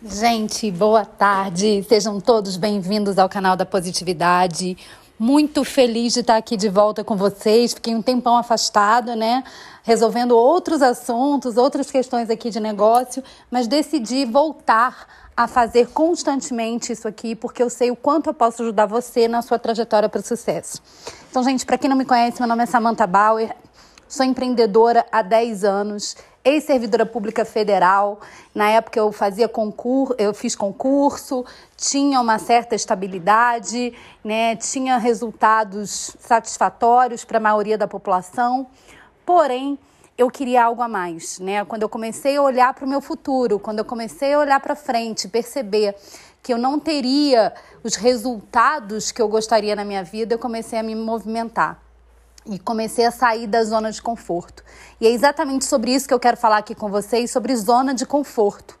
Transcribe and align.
Gente, 0.00 0.70
boa 0.70 1.04
tarde. 1.04 1.84
Sejam 1.88 2.20
todos 2.20 2.56
bem-vindos 2.56 3.18
ao 3.18 3.28
canal 3.28 3.56
da 3.56 3.66
Positividade. 3.66 4.78
Muito 5.18 5.64
feliz 5.64 6.12
de 6.14 6.20
estar 6.20 6.36
aqui 6.36 6.56
de 6.56 6.68
volta 6.68 7.02
com 7.02 7.16
vocês. 7.16 7.74
Fiquei 7.74 7.96
um 7.96 8.00
tempão 8.00 8.36
afastado, 8.36 9.16
né? 9.16 9.42
Resolvendo 9.82 10.36
outros 10.36 10.82
assuntos, 10.82 11.56
outras 11.56 11.90
questões 11.90 12.30
aqui 12.30 12.48
de 12.48 12.60
negócio, 12.60 13.24
mas 13.50 13.66
decidi 13.66 14.24
voltar 14.24 15.32
a 15.36 15.48
fazer 15.48 15.88
constantemente 15.88 16.92
isso 16.92 17.08
aqui, 17.08 17.34
porque 17.34 17.60
eu 17.60 17.68
sei 17.68 17.90
o 17.90 17.96
quanto 17.96 18.28
eu 18.28 18.34
posso 18.34 18.62
ajudar 18.62 18.86
você 18.86 19.26
na 19.26 19.42
sua 19.42 19.58
trajetória 19.58 20.08
para 20.08 20.20
o 20.20 20.24
sucesso. 20.24 20.80
Então, 21.28 21.42
gente, 21.42 21.66
para 21.66 21.76
quem 21.76 21.90
não 21.90 21.96
me 21.96 22.04
conhece, 22.04 22.38
meu 22.38 22.48
nome 22.48 22.62
é 22.62 22.66
Samantha 22.66 23.04
Bauer, 23.04 23.52
sou 24.06 24.24
empreendedora 24.24 25.04
há 25.10 25.22
10 25.22 25.64
anos 25.64 26.14
ex-servidora 26.48 27.04
pública 27.04 27.44
federal. 27.44 28.20
Na 28.54 28.70
época 28.70 28.98
eu 28.98 29.12
fazia 29.12 29.48
concurso, 29.48 30.14
eu 30.18 30.32
fiz 30.34 30.56
concurso, 30.56 31.44
tinha 31.76 32.20
uma 32.20 32.38
certa 32.38 32.74
estabilidade, 32.74 33.92
né? 34.24 34.56
tinha 34.56 34.98
resultados 34.98 36.16
satisfatórios 36.18 37.24
para 37.24 37.38
a 37.38 37.40
maioria 37.40 37.76
da 37.76 37.86
população. 37.86 38.66
Porém, 39.24 39.78
eu 40.16 40.30
queria 40.30 40.64
algo 40.64 40.82
a 40.82 40.88
mais, 40.88 41.38
né? 41.38 41.64
Quando 41.64 41.82
eu 41.82 41.88
comecei 41.88 42.36
a 42.36 42.42
olhar 42.42 42.74
para 42.74 42.84
o 42.84 42.88
meu 42.88 43.00
futuro, 43.00 43.58
quando 43.58 43.78
eu 43.78 43.84
comecei 43.84 44.34
a 44.34 44.40
olhar 44.40 44.58
para 44.58 44.74
frente, 44.74 45.28
perceber 45.28 45.94
que 46.42 46.52
eu 46.52 46.58
não 46.58 46.80
teria 46.80 47.54
os 47.84 47.94
resultados 47.94 49.12
que 49.12 49.22
eu 49.22 49.28
gostaria 49.28 49.76
na 49.76 49.84
minha 49.84 50.02
vida, 50.02 50.34
eu 50.34 50.38
comecei 50.38 50.76
a 50.76 50.82
me 50.82 50.96
movimentar 50.96 51.87
e 52.48 52.58
comecei 52.58 53.04
a 53.04 53.10
sair 53.10 53.46
da 53.46 53.62
zona 53.62 53.92
de 53.92 54.00
conforto. 54.00 54.64
E 55.00 55.06
é 55.06 55.10
exatamente 55.10 55.64
sobre 55.64 55.94
isso 55.94 56.08
que 56.08 56.14
eu 56.14 56.18
quero 56.18 56.36
falar 56.36 56.58
aqui 56.58 56.74
com 56.74 56.88
vocês, 56.88 57.30
sobre 57.30 57.54
zona 57.54 57.94
de 57.94 58.06
conforto. 58.06 58.78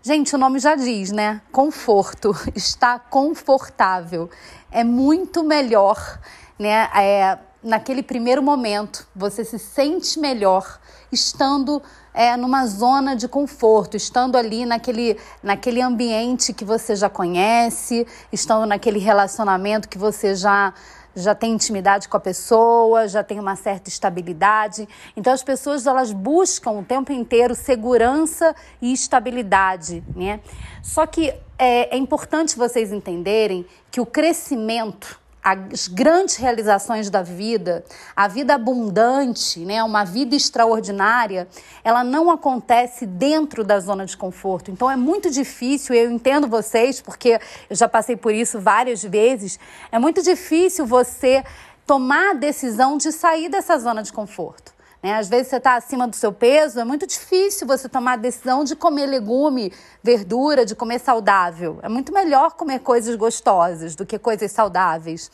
Gente, 0.00 0.34
o 0.34 0.38
nome 0.38 0.60
já 0.60 0.76
diz, 0.76 1.10
né? 1.10 1.42
Conforto, 1.50 2.34
está 2.54 2.98
confortável. 2.98 4.30
É 4.70 4.84
muito 4.84 5.42
melhor, 5.42 6.20
né? 6.58 6.88
É, 6.94 7.38
naquele 7.62 8.02
primeiro 8.02 8.42
momento, 8.42 9.06
você 9.14 9.44
se 9.44 9.58
sente 9.58 10.18
melhor 10.20 10.78
estando 11.10 11.82
é, 12.14 12.36
numa 12.36 12.66
zona 12.66 13.16
de 13.16 13.26
conforto, 13.26 13.96
estando 13.96 14.36
ali 14.36 14.64
naquele, 14.66 15.18
naquele 15.42 15.80
ambiente 15.80 16.52
que 16.52 16.64
você 16.64 16.94
já 16.94 17.08
conhece, 17.08 18.06
estando 18.32 18.66
naquele 18.66 18.98
relacionamento 18.98 19.88
que 19.88 19.98
você 19.98 20.34
já 20.34 20.72
já 21.20 21.34
tem 21.34 21.52
intimidade 21.52 22.08
com 22.08 22.16
a 22.16 22.20
pessoa, 22.20 23.08
já 23.08 23.22
tem 23.22 23.38
uma 23.38 23.56
certa 23.56 23.88
estabilidade. 23.88 24.88
Então 25.16 25.32
as 25.32 25.42
pessoas 25.42 25.86
elas 25.86 26.12
buscam 26.12 26.72
o 26.72 26.84
tempo 26.84 27.12
inteiro 27.12 27.54
segurança 27.54 28.54
e 28.80 28.92
estabilidade, 28.92 30.02
né? 30.14 30.40
Só 30.82 31.06
que 31.06 31.28
é, 31.58 31.94
é 31.94 31.96
importante 31.96 32.56
vocês 32.56 32.92
entenderem 32.92 33.66
que 33.90 34.00
o 34.00 34.06
crescimento 34.06 35.20
as 35.42 35.88
grandes 35.88 36.36
realizações 36.36 37.08
da 37.08 37.22
vida, 37.22 37.84
a 38.14 38.28
vida 38.28 38.54
abundante, 38.54 39.60
né, 39.60 39.82
uma 39.82 40.04
vida 40.04 40.34
extraordinária, 40.34 41.48
ela 41.82 42.04
não 42.04 42.30
acontece 42.30 43.06
dentro 43.06 43.64
da 43.64 43.80
zona 43.80 44.04
de 44.04 44.16
conforto. 44.16 44.70
Então 44.70 44.90
é 44.90 44.96
muito 44.96 45.30
difícil, 45.30 45.94
eu 45.94 46.10
entendo 46.10 46.48
vocês, 46.48 47.00
porque 47.00 47.40
eu 47.70 47.76
já 47.76 47.88
passei 47.88 48.16
por 48.16 48.34
isso 48.34 48.60
várias 48.60 49.02
vezes, 49.02 49.58
é 49.90 49.98
muito 49.98 50.22
difícil 50.22 50.84
você 50.84 51.44
tomar 51.86 52.32
a 52.32 52.34
decisão 52.34 52.98
de 52.98 53.10
sair 53.12 53.48
dessa 53.48 53.78
zona 53.78 54.02
de 54.02 54.12
conforto. 54.12 54.77
Né? 55.02 55.14
Às 55.14 55.28
vezes 55.28 55.48
você 55.48 55.56
está 55.56 55.76
acima 55.76 56.08
do 56.08 56.16
seu 56.16 56.32
peso, 56.32 56.80
é 56.80 56.84
muito 56.84 57.06
difícil 57.06 57.66
você 57.66 57.88
tomar 57.88 58.14
a 58.14 58.16
decisão 58.16 58.64
de 58.64 58.74
comer 58.74 59.06
legume, 59.06 59.72
verdura, 60.02 60.64
de 60.64 60.74
comer 60.74 60.98
saudável. 60.98 61.78
É 61.82 61.88
muito 61.88 62.12
melhor 62.12 62.52
comer 62.52 62.80
coisas 62.80 63.14
gostosas 63.16 63.94
do 63.94 64.04
que 64.04 64.18
coisas 64.18 64.50
saudáveis. 64.50 65.30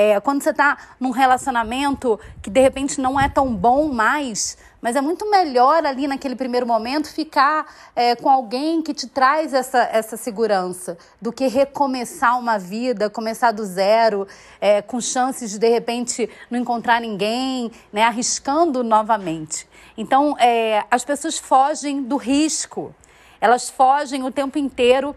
É, 0.00 0.20
quando 0.20 0.44
você 0.44 0.50
está 0.50 0.78
num 1.00 1.10
relacionamento 1.10 2.20
que 2.40 2.48
de 2.48 2.60
repente 2.60 3.00
não 3.00 3.18
é 3.18 3.28
tão 3.28 3.52
bom 3.52 3.88
mais, 3.88 4.56
mas 4.80 4.94
é 4.94 5.00
muito 5.00 5.28
melhor 5.28 5.84
ali 5.84 6.06
naquele 6.06 6.36
primeiro 6.36 6.64
momento 6.64 7.12
ficar 7.12 7.66
é, 7.96 8.14
com 8.14 8.30
alguém 8.30 8.80
que 8.80 8.94
te 8.94 9.08
traz 9.08 9.52
essa, 9.52 9.80
essa 9.90 10.16
segurança 10.16 10.96
do 11.20 11.32
que 11.32 11.48
recomeçar 11.48 12.38
uma 12.38 12.60
vida, 12.60 13.10
começar 13.10 13.50
do 13.50 13.64
zero, 13.64 14.24
é, 14.60 14.80
com 14.80 15.00
chances 15.00 15.50
de 15.50 15.58
de 15.58 15.68
repente 15.68 16.30
não 16.48 16.60
encontrar 16.60 17.00
ninguém, 17.00 17.68
né, 17.92 18.04
arriscando 18.04 18.84
novamente. 18.84 19.68
Então, 19.96 20.36
é, 20.38 20.84
as 20.92 21.04
pessoas 21.04 21.38
fogem 21.38 22.04
do 22.04 22.16
risco, 22.16 22.94
elas 23.40 23.68
fogem 23.68 24.22
o 24.22 24.30
tempo 24.30 24.58
inteiro 24.58 25.16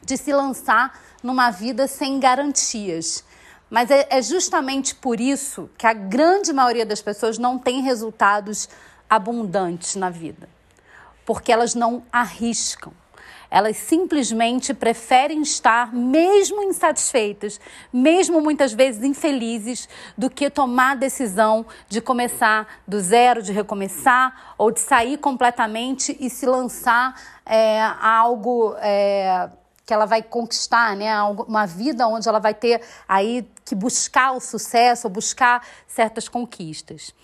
de 0.00 0.16
se 0.16 0.32
lançar 0.32 0.96
numa 1.24 1.50
vida 1.50 1.88
sem 1.88 2.20
garantias. 2.20 3.24
Mas 3.72 3.90
é, 3.90 4.06
é 4.10 4.20
justamente 4.20 4.94
por 4.94 5.18
isso 5.18 5.70
que 5.78 5.86
a 5.86 5.94
grande 5.94 6.52
maioria 6.52 6.84
das 6.84 7.00
pessoas 7.00 7.38
não 7.38 7.58
tem 7.58 7.80
resultados 7.80 8.68
abundantes 9.08 9.96
na 9.96 10.10
vida. 10.10 10.46
Porque 11.24 11.50
elas 11.50 11.74
não 11.74 12.02
arriscam. 12.12 12.92
Elas 13.50 13.78
simplesmente 13.78 14.74
preferem 14.74 15.40
estar, 15.40 15.90
mesmo 15.90 16.62
insatisfeitas, 16.62 17.58
mesmo 17.90 18.42
muitas 18.42 18.74
vezes 18.74 19.02
infelizes, 19.02 19.88
do 20.18 20.28
que 20.28 20.50
tomar 20.50 20.90
a 20.90 20.96
decisão 20.96 21.64
de 21.88 22.02
começar 22.02 22.82
do 22.86 23.00
zero, 23.00 23.42
de 23.42 23.52
recomeçar, 23.52 24.54
ou 24.58 24.70
de 24.70 24.80
sair 24.80 25.16
completamente 25.16 26.14
e 26.20 26.28
se 26.28 26.44
lançar 26.44 27.18
é, 27.46 27.80
a 27.80 28.18
algo. 28.18 28.74
É, 28.80 29.48
que 29.92 29.94
ela 29.94 30.06
vai 30.06 30.22
conquistar, 30.22 30.96
né? 30.96 31.12
Uma 31.46 31.66
vida 31.66 32.08
onde 32.08 32.26
ela 32.26 32.38
vai 32.38 32.54
ter 32.54 32.80
aí 33.06 33.46
que 33.62 33.74
buscar 33.74 34.32
o 34.32 34.40
sucesso, 34.40 35.06
buscar 35.06 35.62
certas 35.86 36.30
conquistas. 36.30 37.14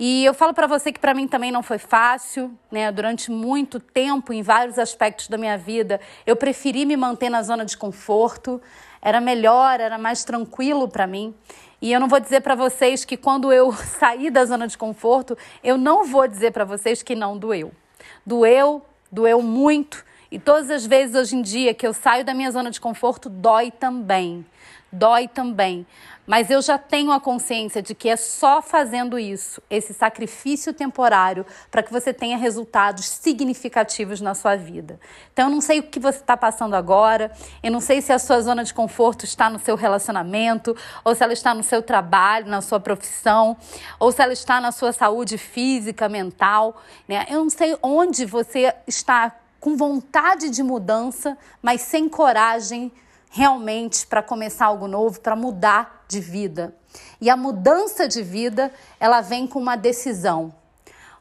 E 0.00 0.24
eu 0.24 0.34
falo 0.34 0.52
para 0.52 0.66
você 0.66 0.90
que 0.90 0.98
para 0.98 1.14
mim 1.14 1.28
também 1.28 1.52
não 1.52 1.62
foi 1.62 1.78
fácil, 1.78 2.52
né? 2.72 2.90
Durante 2.90 3.30
muito 3.30 3.78
tempo, 3.78 4.32
em 4.32 4.42
vários 4.42 4.80
aspectos 4.80 5.28
da 5.28 5.38
minha 5.38 5.56
vida, 5.56 6.00
eu 6.26 6.34
preferi 6.34 6.84
me 6.84 6.96
manter 6.96 7.30
na 7.30 7.40
zona 7.40 7.64
de 7.64 7.76
conforto. 7.76 8.60
Era 9.00 9.20
melhor, 9.20 9.78
era 9.78 9.96
mais 9.96 10.24
tranquilo 10.24 10.88
para 10.88 11.06
mim. 11.06 11.32
E 11.80 11.92
eu 11.92 12.00
não 12.00 12.08
vou 12.08 12.18
dizer 12.18 12.40
para 12.40 12.56
vocês 12.56 13.04
que 13.04 13.16
quando 13.16 13.52
eu 13.52 13.70
saí 14.00 14.28
da 14.28 14.44
zona 14.44 14.66
de 14.66 14.76
conforto, 14.76 15.38
eu 15.62 15.78
não 15.78 16.04
vou 16.04 16.26
dizer 16.26 16.50
para 16.50 16.64
vocês 16.64 17.00
que 17.00 17.14
não 17.14 17.38
doeu. 17.38 17.70
Doeu, 18.26 18.84
doeu 19.12 19.40
muito, 19.40 20.04
e 20.30 20.38
todas 20.38 20.70
as 20.70 20.84
vezes 20.84 21.16
hoje 21.16 21.36
em 21.36 21.42
dia 21.42 21.72
que 21.72 21.86
eu 21.86 21.94
saio 21.94 22.24
da 22.24 22.34
minha 22.34 22.50
zona 22.50 22.70
de 22.70 22.80
conforto, 22.80 23.28
dói 23.28 23.70
também. 23.70 24.44
Dói 24.90 25.28
também. 25.28 25.86
Mas 26.26 26.50
eu 26.50 26.60
já 26.60 26.76
tenho 26.76 27.10
a 27.10 27.18
consciência 27.18 27.80
de 27.80 27.94
que 27.94 28.06
é 28.06 28.16
só 28.16 28.60
fazendo 28.60 29.18
isso, 29.18 29.62
esse 29.70 29.94
sacrifício 29.94 30.74
temporário, 30.74 31.46
para 31.70 31.82
que 31.82 31.90
você 31.90 32.12
tenha 32.12 32.36
resultados 32.36 33.06
significativos 33.06 34.20
na 34.20 34.34
sua 34.34 34.54
vida. 34.54 35.00
Então, 35.32 35.46
eu 35.46 35.50
não 35.50 35.62
sei 35.62 35.78
o 35.78 35.84
que 35.84 35.98
você 35.98 36.18
está 36.18 36.36
passando 36.36 36.76
agora, 36.76 37.32
eu 37.62 37.72
não 37.72 37.80
sei 37.80 38.02
se 38.02 38.12
a 38.12 38.18
sua 38.18 38.42
zona 38.42 38.62
de 38.62 38.74
conforto 38.74 39.24
está 39.24 39.48
no 39.48 39.58
seu 39.58 39.74
relacionamento, 39.74 40.76
ou 41.02 41.14
se 41.14 41.24
ela 41.24 41.32
está 41.32 41.54
no 41.54 41.62
seu 41.62 41.82
trabalho, 41.82 42.46
na 42.46 42.60
sua 42.60 42.78
profissão, 42.78 43.56
ou 43.98 44.12
se 44.12 44.22
ela 44.22 44.34
está 44.34 44.60
na 44.60 44.70
sua 44.70 44.92
saúde 44.92 45.38
física, 45.38 46.10
mental. 46.10 46.76
Né? 47.08 47.26
Eu 47.30 47.38
não 47.38 47.50
sei 47.50 47.74
onde 47.82 48.26
você 48.26 48.74
está 48.86 49.34
com 49.60 49.76
vontade 49.76 50.50
de 50.50 50.62
mudança, 50.62 51.36
mas 51.62 51.82
sem 51.82 52.08
coragem 52.08 52.92
realmente 53.30 54.06
para 54.06 54.22
começar 54.22 54.66
algo 54.66 54.86
novo, 54.86 55.20
para 55.20 55.36
mudar 55.36 56.04
de 56.08 56.20
vida. 56.20 56.74
E 57.20 57.28
a 57.28 57.36
mudança 57.36 58.08
de 58.08 58.22
vida, 58.22 58.72
ela 58.98 59.20
vem 59.20 59.46
com 59.46 59.58
uma 59.58 59.76
decisão. 59.76 60.54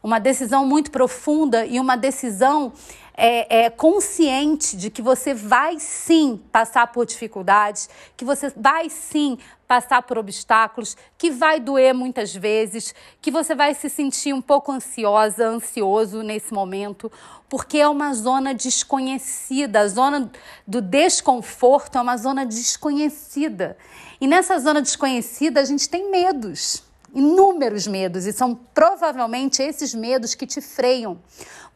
Uma 0.01 0.19
decisão 0.19 0.65
muito 0.65 0.91
profunda 0.91 1.65
e 1.65 1.79
uma 1.79 1.97
decisão 1.97 2.71
é, 3.19 3.65
é, 3.65 3.69
consciente 3.71 4.77
de 4.77 4.91
que 4.91 5.01
você 5.01 5.33
vai 5.33 5.79
sim 5.79 6.39
passar 6.51 6.85
por 6.91 7.03
dificuldades, 7.03 7.89
que 8.15 8.23
você 8.23 8.53
vai 8.55 8.91
sim 8.91 9.39
passar 9.67 10.03
por 10.03 10.19
obstáculos, 10.19 10.95
que 11.17 11.31
vai 11.31 11.59
doer 11.59 11.95
muitas 11.95 12.33
vezes, 12.33 12.93
que 13.19 13.31
você 13.31 13.55
vai 13.55 13.73
se 13.73 13.89
sentir 13.89 14.33
um 14.33 14.41
pouco 14.41 14.71
ansiosa, 14.71 15.47
ansioso 15.47 16.21
nesse 16.21 16.53
momento, 16.53 17.11
porque 17.49 17.79
é 17.79 17.87
uma 17.87 18.13
zona 18.13 18.53
desconhecida, 18.53 19.79
a 19.79 19.87
zona 19.87 20.31
do 20.65 20.79
desconforto 20.79 21.97
é 21.97 22.01
uma 22.01 22.17
zona 22.17 22.45
desconhecida. 22.45 23.75
E 24.21 24.27
nessa 24.27 24.59
zona 24.59 24.81
desconhecida 24.81 25.59
a 25.59 25.65
gente 25.65 25.89
tem 25.89 26.11
medos 26.11 26.87
inúmeros 27.13 27.87
medos 27.87 28.25
e 28.25 28.33
são 28.33 28.53
provavelmente 28.73 29.61
esses 29.61 29.93
medos 29.95 30.35
que 30.35 30.45
te 30.45 30.61
freiam. 30.61 31.17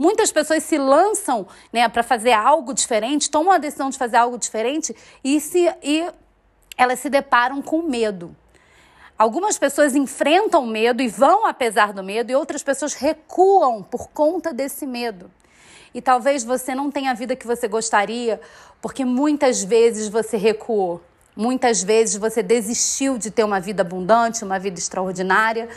Muitas 0.02 0.32
pessoas 0.32 0.64
se 0.64 0.80
lançam 0.80 1.46
né, 1.72 1.88
para 1.88 2.02
fazer 2.02 2.32
algo 2.32 2.74
diferente, 2.74 3.30
tomam 3.30 3.54
a 3.54 3.60
decisão 3.60 3.92
de 3.92 4.00
fazer 4.00 4.18
algo 4.18 4.36
diferente 4.36 4.96
e, 5.24 5.40
se, 5.40 5.72
e 5.84 6.10
elas 6.76 6.98
se 6.98 7.08
deparam 7.08 7.62
com 7.62 7.84
medo. 7.84 8.36
Algumas 9.16 9.60
pessoas 9.60 9.94
enfrentam 9.94 10.64
o 10.64 10.66
medo 10.66 11.04
e 11.04 11.08
vão 11.08 11.46
apesar 11.46 11.94
do 11.94 12.02
medo, 12.02 12.32
e 12.32 12.36
outras 12.36 12.64
pessoas 12.64 12.96
recuam 12.96 13.84
por 13.84 14.08
conta 14.08 14.52
desse 14.52 14.88
medo. 14.88 15.30
E 15.94 16.02
talvez 16.02 16.44
você 16.44 16.74
não 16.74 16.90
tenha 16.90 17.12
a 17.12 17.14
vida 17.14 17.36
que 17.36 17.46
você 17.46 17.68
gostaria, 17.68 18.42
porque 18.82 19.06
muitas 19.06 19.64
vezes 19.64 20.10
você 20.10 20.36
recuou. 20.36 21.00
Muitas 21.36 21.84
vezes 21.84 22.16
você 22.16 22.42
desistiu 22.42 23.20
de 23.20 23.30
ter 23.30 23.44
uma 23.44 23.60
vida 23.60 23.84
abundante, 23.84 24.44
uma 24.44 24.58
vida 24.58 24.80
extraordinária, 24.80 25.70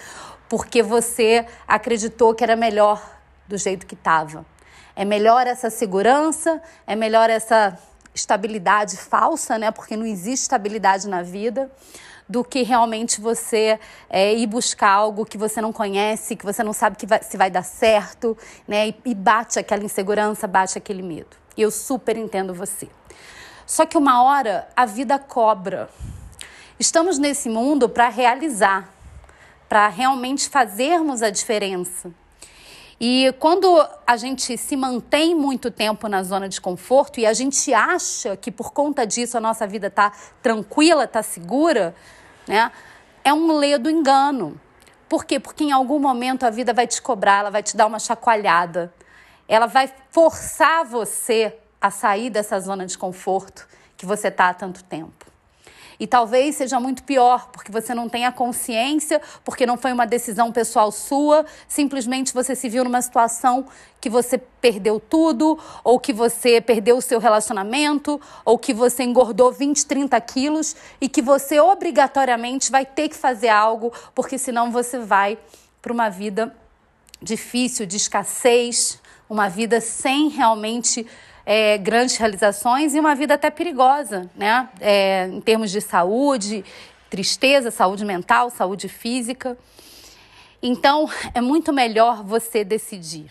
porque 0.48 0.82
você 0.82 1.44
acreditou 1.68 2.34
que 2.34 2.42
era 2.42 2.56
melhor 2.56 3.13
do 3.46 3.56
jeito 3.58 3.86
que 3.86 3.94
estava. 3.94 4.44
É 4.96 5.04
melhor 5.04 5.46
essa 5.46 5.70
segurança, 5.70 6.62
é 6.86 6.94
melhor 6.94 7.28
essa 7.28 7.78
estabilidade 8.14 8.96
falsa, 8.96 9.58
né? 9.58 9.70
Porque 9.70 9.96
não 9.96 10.06
existe 10.06 10.42
estabilidade 10.42 11.08
na 11.08 11.22
vida 11.22 11.70
do 12.28 12.42
que 12.42 12.62
realmente 12.62 13.20
você 13.20 13.78
é, 14.08 14.34
ir 14.34 14.46
buscar 14.46 14.90
algo 14.90 15.26
que 15.26 15.36
você 15.36 15.60
não 15.60 15.72
conhece, 15.72 16.36
que 16.36 16.44
você 16.44 16.62
não 16.62 16.72
sabe 16.72 16.96
que 16.96 17.06
vai, 17.06 17.22
se 17.22 17.36
vai 17.36 17.50
dar 17.50 17.64
certo, 17.64 18.36
né? 18.66 18.88
E, 18.88 18.96
e 19.06 19.14
bate 19.14 19.58
aquela 19.58 19.84
insegurança, 19.84 20.46
bate 20.46 20.78
aquele 20.78 21.02
medo. 21.02 21.36
E 21.56 21.62
eu 21.62 21.70
super 21.70 22.16
entendo 22.16 22.54
você. 22.54 22.88
Só 23.66 23.84
que 23.84 23.98
uma 23.98 24.22
hora 24.22 24.68
a 24.76 24.86
vida 24.86 25.18
cobra. 25.18 25.88
Estamos 26.78 27.18
nesse 27.18 27.48
mundo 27.48 27.88
para 27.88 28.08
realizar, 28.08 28.92
para 29.68 29.88
realmente 29.88 30.48
fazermos 30.48 31.22
a 31.22 31.30
diferença. 31.30 32.10
E 33.00 33.34
quando 33.38 33.86
a 34.06 34.16
gente 34.16 34.56
se 34.56 34.76
mantém 34.76 35.34
muito 35.34 35.70
tempo 35.70 36.08
na 36.08 36.22
zona 36.22 36.48
de 36.48 36.60
conforto 36.60 37.18
e 37.18 37.26
a 37.26 37.32
gente 37.32 37.74
acha 37.74 38.36
que 38.36 38.50
por 38.50 38.72
conta 38.72 39.06
disso 39.06 39.36
a 39.36 39.40
nossa 39.40 39.66
vida 39.66 39.88
está 39.88 40.12
tranquila, 40.42 41.04
está 41.04 41.22
segura, 41.22 41.94
né? 42.46 42.70
É 43.24 43.32
um 43.32 43.56
ledo 43.56 43.90
engano. 43.90 44.60
Por 45.08 45.24
quê? 45.24 45.40
Porque 45.40 45.64
em 45.64 45.72
algum 45.72 45.98
momento 45.98 46.44
a 46.44 46.50
vida 46.50 46.72
vai 46.72 46.86
te 46.86 47.00
cobrar, 47.00 47.40
ela 47.40 47.50
vai 47.50 47.62
te 47.62 47.76
dar 47.76 47.86
uma 47.86 47.98
chacoalhada. 47.98 48.92
Ela 49.48 49.66
vai 49.66 49.92
forçar 50.10 50.84
você 50.84 51.56
a 51.80 51.90
sair 51.90 52.30
dessa 52.30 52.58
zona 52.60 52.86
de 52.86 52.96
conforto 52.96 53.66
que 53.96 54.06
você 54.06 54.28
está 54.28 54.48
há 54.48 54.54
tanto 54.54 54.82
tempo. 54.84 55.23
E 55.98 56.06
talvez 56.06 56.56
seja 56.56 56.80
muito 56.80 57.02
pior, 57.02 57.48
porque 57.50 57.70
você 57.70 57.94
não 57.94 58.08
tem 58.08 58.26
a 58.26 58.32
consciência, 58.32 59.20
porque 59.44 59.66
não 59.66 59.76
foi 59.76 59.92
uma 59.92 60.06
decisão 60.06 60.50
pessoal 60.52 60.90
sua, 60.90 61.44
simplesmente 61.68 62.34
você 62.34 62.54
se 62.54 62.68
viu 62.68 62.84
numa 62.84 63.00
situação 63.02 63.66
que 64.00 64.10
você 64.10 64.36
perdeu 64.36 65.00
tudo, 65.00 65.58
ou 65.82 65.98
que 65.98 66.12
você 66.12 66.60
perdeu 66.60 66.98
o 66.98 67.02
seu 67.02 67.18
relacionamento, 67.18 68.20
ou 68.44 68.58
que 68.58 68.74
você 68.74 69.02
engordou 69.02 69.50
20, 69.50 69.86
30 69.86 70.20
quilos 70.20 70.76
e 71.00 71.08
que 71.08 71.22
você 71.22 71.58
obrigatoriamente 71.60 72.70
vai 72.70 72.84
ter 72.84 73.08
que 73.08 73.16
fazer 73.16 73.48
algo, 73.48 73.92
porque 74.14 74.36
senão 74.36 74.70
você 74.70 74.98
vai 74.98 75.38
para 75.80 75.92
uma 75.92 76.08
vida 76.08 76.54
difícil, 77.22 77.86
de 77.86 77.96
escassez, 77.96 79.00
uma 79.28 79.48
vida 79.48 79.80
sem 79.80 80.28
realmente 80.28 81.06
é, 81.46 81.76
grandes 81.78 82.16
realizações 82.16 82.94
e 82.94 83.00
uma 83.00 83.14
vida 83.14 83.34
até 83.34 83.50
perigosa, 83.50 84.30
né? 84.34 84.68
É, 84.80 85.26
em 85.26 85.40
termos 85.40 85.70
de 85.70 85.80
saúde, 85.80 86.64
tristeza, 87.10 87.70
saúde 87.70 88.04
mental, 88.04 88.50
saúde 88.50 88.88
física. 88.88 89.56
Então, 90.62 91.08
é 91.34 91.40
muito 91.40 91.72
melhor 91.72 92.22
você 92.22 92.64
decidir. 92.64 93.30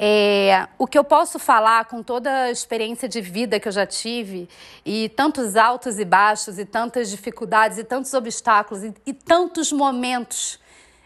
É, 0.00 0.68
o 0.78 0.86
que 0.86 0.96
eu 0.96 1.02
posso 1.02 1.40
falar 1.40 1.86
com 1.86 2.04
toda 2.04 2.30
a 2.44 2.50
experiência 2.52 3.08
de 3.08 3.20
vida 3.20 3.58
que 3.58 3.66
eu 3.66 3.72
já 3.72 3.84
tive, 3.84 4.48
e 4.84 5.08
tantos 5.08 5.56
altos 5.56 5.98
e 5.98 6.04
baixos, 6.04 6.58
e 6.58 6.64
tantas 6.64 7.10
dificuldades, 7.10 7.78
e 7.78 7.84
tantos 7.84 8.14
obstáculos, 8.14 8.84
e, 8.84 8.94
e 9.06 9.12
tantos 9.12 9.72
momentos 9.72 10.60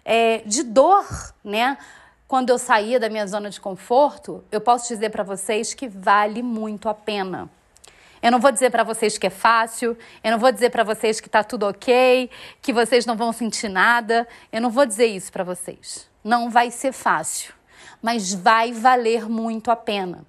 é, 0.05 0.43
de 0.45 0.63
dor, 0.63 1.07
né? 1.43 1.79
Quando 2.33 2.49
eu 2.49 2.57
saía 2.57 2.99
da 2.99 3.11
minha 3.11 3.27
zona 3.27 3.51
de 3.51 3.61
conforto, 3.61 4.43
eu 4.51 4.59
posso 4.59 4.89
dizer 4.89 5.11
para 5.11 5.23
vocês 5.23 5.75
que 5.75 5.87
vale 5.87 6.43
muito 6.43 6.89
a 6.89 6.95
pena. 6.95 7.51
Eu 8.23 8.33
não 8.33 8.41
vou 8.41 8.51
dizer 8.51 8.71
para 8.71 8.83
vocês 8.83 9.19
que 9.19 9.27
é 9.27 9.31
fácil, 9.31 9.95
eu 10.25 10.31
não 10.31 10.39
vou 10.39 10.51
dizer 10.51 10.71
para 10.71 10.83
vocês 10.83 11.21
que 11.21 11.29
está 11.29 11.45
tudo 11.45 11.67
ok, 11.67 12.31
que 12.63 12.73
vocês 12.73 13.05
não 13.05 13.19
vão 13.19 13.35
sentir 13.35 13.69
nada. 13.69 14.27
Eu 14.51 14.63
não 14.63 14.71
vou 14.71 14.87
dizer 14.87 15.09
isso 15.09 15.31
para 15.31 15.45
vocês. 15.45 16.09
Não 16.25 16.49
vai 16.49 16.71
ser 16.71 16.93
fácil, 16.93 17.53
mas 18.01 18.33
vai 18.33 18.73
valer 18.73 19.29
muito 19.29 19.71
a 19.71 19.77
pena. 19.77 20.25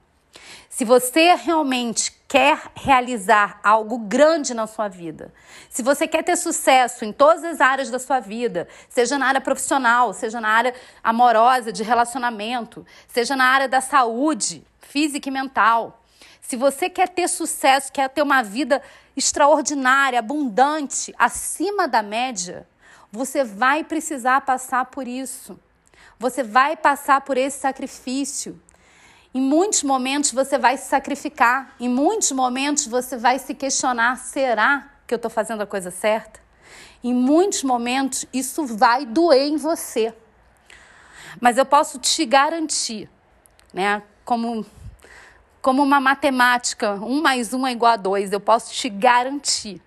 Se 0.76 0.84
você 0.86 1.36
realmente 1.36 2.12
quer 2.28 2.60
realizar 2.74 3.60
algo 3.64 3.96
grande 4.00 4.56
na 4.56 4.66
sua 4.66 4.88
vida, 4.88 5.32
se 5.70 5.84
você 5.84 6.08
quer 6.08 6.24
ter 6.24 6.36
sucesso 6.36 7.06
em 7.06 7.14
todas 7.14 7.44
as 7.44 7.62
áreas 7.62 7.92
da 7.92 8.00
sua 8.00 8.20
vida, 8.20 8.68
seja 8.90 9.20
na 9.20 9.28
área 9.28 9.40
profissional, 9.40 10.12
seja 10.14 10.42
na 10.42 10.50
área 10.50 10.74
amorosa, 11.04 11.72
de 11.72 11.84
relacionamento, 11.84 12.84
seja 13.08 13.36
na 13.36 13.46
área 13.46 13.68
da 13.68 13.82
saúde 13.82 14.66
física 14.80 15.30
e 15.30 15.32
mental, 15.32 16.02
se 16.42 16.58
você 16.58 16.90
quer 16.90 17.08
ter 17.08 17.28
sucesso, 17.28 17.92
quer 17.92 18.10
ter 18.10 18.24
uma 18.24 18.42
vida 18.42 18.82
extraordinária, 19.16 20.18
abundante, 20.18 21.14
acima 21.20 21.88
da 21.88 22.02
média, 22.02 22.68
você 23.12 23.44
vai 23.44 23.84
precisar 23.84 24.42
passar 24.42 24.86
por 24.86 25.08
isso. 25.08 25.56
Você 26.18 26.42
vai 26.42 26.76
passar 26.76 27.22
por 27.22 27.38
esse 27.38 27.60
sacrifício. 27.60 28.60
Em 29.34 29.42
muitos 29.42 29.82
momentos 29.82 30.32
você 30.32 30.60
vai 30.60 30.78
se 30.78 30.88
sacrificar, 30.88 31.76
em 31.80 31.90
muitos 31.90 32.32
momentos 32.32 32.86
você 32.86 33.18
vai 33.18 33.40
se 33.40 33.56
questionar: 33.56 34.16
será 34.18 34.92
que 35.08 35.14
eu 35.14 35.16
estou 35.16 35.32
fazendo 35.32 35.62
a 35.62 35.66
coisa 35.66 35.90
certa? 35.90 36.40
Em 37.04 37.14
muitos 37.14 37.64
momentos 37.64 38.26
isso 38.32 38.66
vai 38.66 39.08
doer 39.08 39.48
em 39.48 39.58
você. 39.58 40.14
Mas 41.42 41.58
eu 41.58 41.66
posso 41.66 41.98
te 41.98 42.26
garantir, 42.26 43.10
né, 43.74 44.04
como, 44.24 44.64
como 45.64 45.82
uma 45.82 46.00
matemática, 46.00 46.94
um 46.94 47.20
mais 47.20 47.56
um 47.56 47.66
é 47.66 47.72
igual 47.72 47.94
a 47.94 47.98
dois, 47.98 48.32
eu 48.32 48.40
posso 48.40 48.72
te 48.72 48.88
garantir 48.88 49.82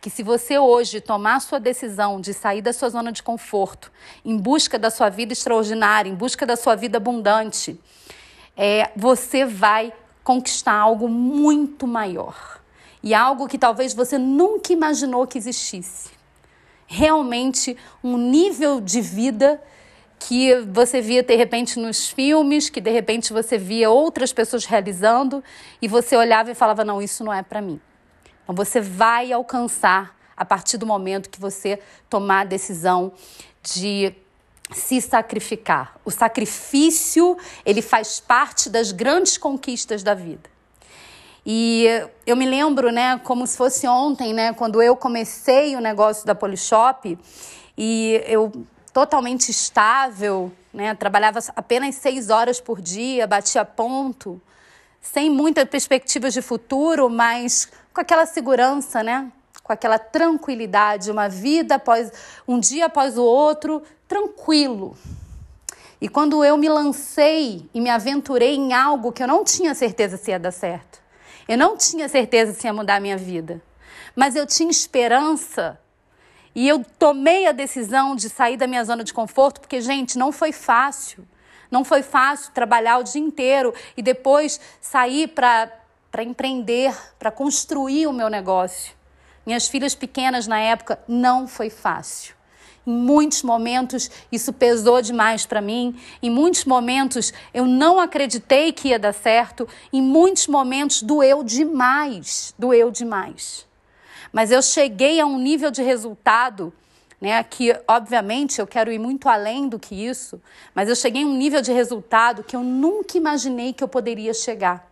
que 0.00 0.08
se 0.08 0.22
você 0.22 0.58
hoje 0.58 1.02
tomar 1.02 1.34
a 1.34 1.40
sua 1.40 1.60
decisão 1.60 2.18
de 2.18 2.32
sair 2.32 2.62
da 2.62 2.72
sua 2.72 2.88
zona 2.88 3.12
de 3.12 3.22
conforto, 3.22 3.92
em 4.24 4.38
busca 4.38 4.78
da 4.78 4.88
sua 4.90 5.10
vida 5.10 5.34
extraordinária, 5.34 6.08
em 6.08 6.14
busca 6.14 6.46
da 6.46 6.56
sua 6.56 6.74
vida 6.74 6.96
abundante, 6.96 7.78
é, 8.56 8.90
você 8.96 9.44
vai 9.44 9.92
conquistar 10.22 10.74
algo 10.74 11.08
muito 11.08 11.86
maior. 11.86 12.60
E 13.02 13.14
algo 13.14 13.48
que 13.48 13.58
talvez 13.58 13.94
você 13.94 14.18
nunca 14.18 14.72
imaginou 14.72 15.26
que 15.26 15.38
existisse. 15.38 16.10
Realmente 16.86 17.76
um 18.02 18.16
nível 18.16 18.80
de 18.80 19.00
vida 19.00 19.62
que 20.18 20.54
você 20.70 21.00
via 21.00 21.22
de 21.22 21.34
repente 21.34 21.78
nos 21.78 22.08
filmes, 22.08 22.68
que 22.68 22.80
de 22.80 22.90
repente 22.90 23.32
você 23.32 23.56
via 23.56 23.88
outras 23.88 24.32
pessoas 24.32 24.66
realizando 24.66 25.42
e 25.80 25.88
você 25.88 26.14
olhava 26.14 26.50
e 26.50 26.54
falava: 26.54 26.84
não, 26.84 27.00
isso 27.00 27.24
não 27.24 27.32
é 27.32 27.42
para 27.42 27.62
mim. 27.62 27.80
Então 28.42 28.54
você 28.54 28.80
vai 28.80 29.32
alcançar 29.32 30.14
a 30.36 30.44
partir 30.44 30.76
do 30.76 30.86
momento 30.86 31.30
que 31.30 31.40
você 31.40 31.80
tomar 32.08 32.40
a 32.40 32.44
decisão 32.44 33.12
de 33.62 34.14
se 34.72 35.00
sacrificar. 35.00 35.96
O 36.04 36.10
sacrifício, 36.10 37.36
ele 37.64 37.82
faz 37.82 38.20
parte 38.20 38.68
das 38.68 38.92
grandes 38.92 39.36
conquistas 39.36 40.02
da 40.02 40.14
vida. 40.14 40.48
E 41.44 41.86
eu 42.26 42.36
me 42.36 42.46
lembro, 42.46 42.92
né, 42.92 43.18
como 43.24 43.46
se 43.46 43.56
fosse 43.56 43.86
ontem, 43.86 44.32
né, 44.32 44.52
quando 44.52 44.82
eu 44.82 44.94
comecei 44.94 45.74
o 45.74 45.80
negócio 45.80 46.26
da 46.26 46.34
Polishop 46.34 47.18
e 47.76 48.22
eu 48.26 48.52
totalmente 48.92 49.50
estável, 49.50 50.52
né, 50.72 50.94
trabalhava 50.94 51.40
apenas 51.56 51.94
seis 51.94 52.28
horas 52.28 52.60
por 52.60 52.80
dia, 52.80 53.26
batia 53.26 53.64
ponto, 53.64 54.40
sem 55.00 55.30
muitas 55.30 55.66
perspectivas 55.68 56.34
de 56.34 56.42
futuro, 56.42 57.08
mas 57.08 57.70
com 57.92 58.00
aquela 58.00 58.26
segurança, 58.26 59.02
né, 59.02 59.32
com 59.62 59.72
aquela 59.72 59.98
tranquilidade, 59.98 61.10
uma 61.10 61.28
vida 61.28 61.76
após 61.76 62.12
um 62.46 62.60
dia 62.60 62.86
após 62.86 63.16
o 63.16 63.22
outro, 63.22 63.82
tranquilo. 64.10 64.98
E 66.00 66.08
quando 66.08 66.44
eu 66.44 66.56
me 66.56 66.68
lancei 66.68 67.70
e 67.72 67.80
me 67.80 67.88
aventurei 67.88 68.56
em 68.56 68.72
algo 68.72 69.12
que 69.12 69.22
eu 69.22 69.28
não 69.28 69.44
tinha 69.44 69.72
certeza 69.72 70.16
se 70.16 70.32
ia 70.32 70.38
dar 70.38 70.50
certo, 70.50 71.00
eu 71.46 71.56
não 71.56 71.76
tinha 71.76 72.08
certeza 72.08 72.52
se 72.52 72.66
ia 72.66 72.72
mudar 72.72 72.96
a 72.96 73.00
minha 73.00 73.16
vida, 73.16 73.62
mas 74.16 74.34
eu 74.34 74.44
tinha 74.46 74.68
esperança 74.70 75.78
e 76.52 76.66
eu 76.66 76.84
tomei 76.98 77.46
a 77.46 77.52
decisão 77.52 78.16
de 78.16 78.28
sair 78.28 78.56
da 78.56 78.66
minha 78.66 78.82
zona 78.82 79.04
de 79.04 79.14
conforto, 79.14 79.60
porque, 79.60 79.80
gente, 79.80 80.18
não 80.18 80.32
foi 80.32 80.50
fácil. 80.50 81.24
Não 81.70 81.84
foi 81.84 82.02
fácil 82.02 82.52
trabalhar 82.52 82.98
o 82.98 83.04
dia 83.04 83.20
inteiro 83.20 83.72
e 83.96 84.02
depois 84.02 84.60
sair 84.80 85.28
para 85.28 85.70
empreender, 86.24 86.92
para 87.16 87.30
construir 87.30 88.08
o 88.08 88.12
meu 88.12 88.28
negócio. 88.28 88.92
Minhas 89.46 89.68
filhas 89.68 89.94
pequenas 89.94 90.48
na 90.48 90.58
época, 90.58 90.98
não 91.06 91.46
foi 91.46 91.70
fácil. 91.70 92.39
Muitos 92.90 93.42
momentos 93.42 94.10
isso 94.30 94.52
pesou 94.52 95.00
demais 95.00 95.46
para 95.46 95.60
mim. 95.60 95.96
Em 96.22 96.28
muitos 96.28 96.64
momentos 96.64 97.32
eu 97.54 97.66
não 97.66 97.98
acreditei 97.98 98.72
que 98.72 98.88
ia 98.88 98.98
dar 98.98 99.14
certo. 99.14 99.68
Em 99.92 100.02
muitos 100.02 100.46
momentos 100.46 101.02
doeu 101.02 101.42
demais, 101.42 102.54
doeu 102.58 102.90
demais. 102.90 103.66
Mas 104.32 104.50
eu 104.50 104.62
cheguei 104.62 105.20
a 105.20 105.26
um 105.26 105.38
nível 105.38 105.70
de 105.70 105.82
resultado 105.82 106.72
né? 107.20 107.42
Que 107.44 107.78
obviamente 107.86 108.60
eu 108.60 108.66
quero 108.66 108.90
ir 108.90 108.98
muito 108.98 109.28
além 109.28 109.68
do 109.68 109.78
que 109.78 109.94
isso, 109.94 110.40
mas 110.74 110.88
eu 110.88 110.96
cheguei 110.96 111.22
a 111.22 111.26
um 111.26 111.36
nível 111.36 111.60
de 111.60 111.72
resultado 111.72 112.42
que 112.42 112.56
eu 112.56 112.62
nunca 112.62 113.18
imaginei 113.18 113.72
que 113.72 113.84
eu 113.84 113.88
poderia 113.88 114.32
chegar. 114.32 114.90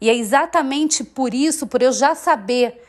E 0.00 0.08
é 0.08 0.14
exatamente 0.14 1.04
por 1.04 1.34
isso, 1.34 1.66
por 1.66 1.82
eu 1.82 1.92
já 1.92 2.14
saber 2.14 2.82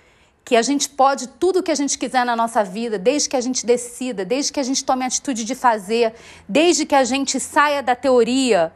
que 0.43 0.55
a 0.55 0.61
gente 0.61 0.89
pode 0.89 1.27
tudo 1.27 1.59
o 1.59 1.63
que 1.63 1.71
a 1.71 1.75
gente 1.75 1.97
quiser 1.97 2.25
na 2.25 2.35
nossa 2.35 2.63
vida, 2.63 2.97
desde 2.97 3.29
que 3.29 3.35
a 3.35 3.41
gente 3.41 3.65
decida, 3.65 4.25
desde 4.25 4.51
que 4.51 4.59
a 4.59 4.63
gente 4.63 4.83
tome 4.83 5.03
a 5.03 5.07
atitude 5.07 5.43
de 5.43 5.55
fazer, 5.55 6.13
desde 6.47 6.85
que 6.85 6.95
a 6.95 7.03
gente 7.03 7.39
saia 7.39 7.81
da 7.81 7.95
teoria 7.95 8.73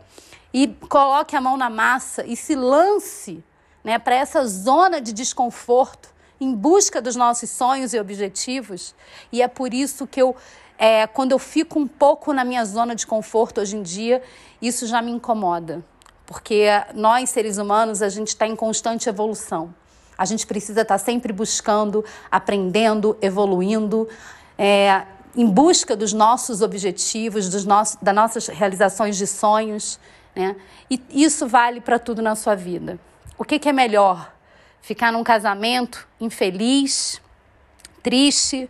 e 0.54 0.68
coloque 0.68 1.36
a 1.36 1.42
mão 1.42 1.58
na 1.58 1.70
massa 1.70 2.26
e 2.26 2.36
se 2.36 2.56
lance 2.56 3.44
né, 3.84 4.00
para 4.00 4.16
essa 4.16 4.46
zona 4.46 5.02
de 5.02 5.12
desconforto 5.12 6.14
em 6.40 6.54
busca 6.54 7.02
dos 7.02 7.16
nossos 7.16 7.50
sonhos 7.50 7.94
e 7.94 8.00
objetivos. 8.00 8.96
E 9.32 9.42
é 9.42 9.48
por 9.48 9.74
isso 9.74 10.08
que 10.08 10.22
eu, 10.22 10.36
é, 10.78 11.08
quando 11.08 11.32
eu 11.32 11.40
fico 11.40 11.80
um 11.80 11.88
pouco 11.88 12.34
na 12.34 12.44
minha 12.44 12.64
zona 12.66 12.96
de 12.96 13.06
conforto 13.06 13.62
hoje 13.62 13.76
em 13.76 13.82
dia, 13.82 14.22
isso 14.62 14.88
já 14.88 15.02
me 15.02 15.12
incomoda. 15.12 15.84
Porque 16.26 16.68
nós, 16.94 17.30
seres 17.30 17.58
humanos, 17.58 18.02
a 18.02 18.10
gente 18.10 18.30
está 18.30 18.48
em 18.48 18.56
constante 18.56 19.08
evolução. 19.08 19.74
A 20.18 20.26
gente 20.26 20.46
precisa 20.46 20.82
estar 20.82 20.98
tá 20.98 21.04
sempre 21.04 21.34
buscando, 21.34 22.04
aprendendo, 22.32 23.18
evoluindo, 23.22 24.08
é, 24.58 25.04
em 25.36 25.46
busca 25.46 25.96
dos 25.96 26.14
nossos 26.14 26.62
objetivos, 26.62 27.50
dos 27.50 27.66
nossos, 27.66 27.98
das 28.02 28.16
nossas 28.16 28.48
realizações 28.48 29.18
de 29.18 29.28
sonhos. 29.28 30.00
Né? 30.36 30.56
E 30.90 31.02
isso 31.10 31.48
vale 31.48 31.82
para 31.82 32.00
tudo 32.00 32.22
na 32.22 32.36
sua 32.36 32.56
vida. 32.56 33.00
O 33.38 33.44
que, 33.44 33.60
que 33.60 33.68
é 33.68 33.74
melhor? 33.74 34.34
Ficar 34.82 35.12
num 35.12 35.24
casamento 35.24 36.08
infeliz, 36.22 37.22
triste, 38.02 38.70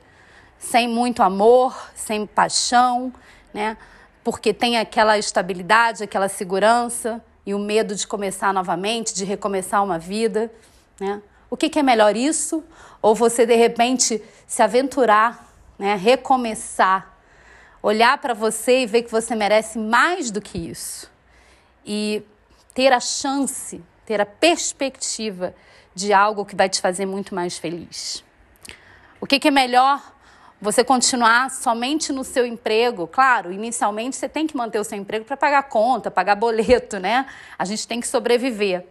sem 0.58 0.88
muito 0.88 1.22
amor, 1.22 1.75
sem 1.94 2.25
paixão, 2.25 3.14
né? 3.54 3.78
Porque 4.24 4.54
tem 4.54 4.78
aquela 4.78 5.18
estabilidade, 5.18 6.04
aquela 6.04 6.28
segurança 6.28 7.24
e 7.46 7.54
o 7.54 7.60
medo 7.60 7.94
de 7.94 8.08
começar 8.08 8.54
novamente, 8.54 9.14
de 9.14 9.24
recomeçar 9.24 9.84
uma 9.84 10.00
vida, 10.00 10.52
né? 11.00 11.22
O 11.56 11.58
que, 11.58 11.70
que 11.70 11.80
é 11.80 11.84
melhor 11.84 12.18
isso? 12.18 12.66
Ou 13.02 13.16
você 13.16 13.46
de 13.46 13.56
repente 13.56 14.22
se 14.46 14.62
aventurar, 14.62 15.56
né? 15.80 15.96
Recomeçar, 15.96 17.18
olhar 17.82 18.18
para 18.18 18.34
você 18.34 18.82
e 18.82 18.86
ver 18.86 19.04
que 19.04 19.10
você 19.10 19.34
merece 19.36 19.80
mais 19.80 20.30
do 20.30 20.42
que 20.42 20.58
isso 20.58 21.10
e 21.86 22.22
ter 22.74 22.92
a 22.92 23.00
chance, 23.00 23.82
ter 24.06 24.20
a 24.20 24.26
perspectiva 24.26 25.56
de 25.94 26.12
algo 26.12 26.44
que 26.44 26.58
vai 26.58 26.68
te 26.68 26.82
fazer 26.82 27.06
muito 27.06 27.34
mais 27.34 27.58
feliz. 27.58 28.22
O 29.22 29.26
que, 29.26 29.40
que 29.40 29.48
é 29.48 29.52
melhor? 29.52 30.04
Você 30.60 30.84
continuar 30.84 31.50
somente 31.50 32.12
no 32.12 32.26
seu 32.26 32.46
emprego. 32.46 33.08
Claro, 33.08 33.50
inicialmente 33.54 34.18
você 34.18 34.28
tem 34.28 34.46
que 34.46 34.58
manter 34.58 34.80
o 34.80 34.84
seu 34.84 34.98
emprego 34.98 35.24
para 35.24 35.38
pagar 35.38 35.64
conta, 35.64 36.12
pagar 36.12 36.36
boleto, 36.36 37.00
né? 37.00 37.26
A 37.58 37.64
gente 37.64 37.88
tem 37.88 38.02
que 38.02 38.08
sobreviver. 38.10 38.86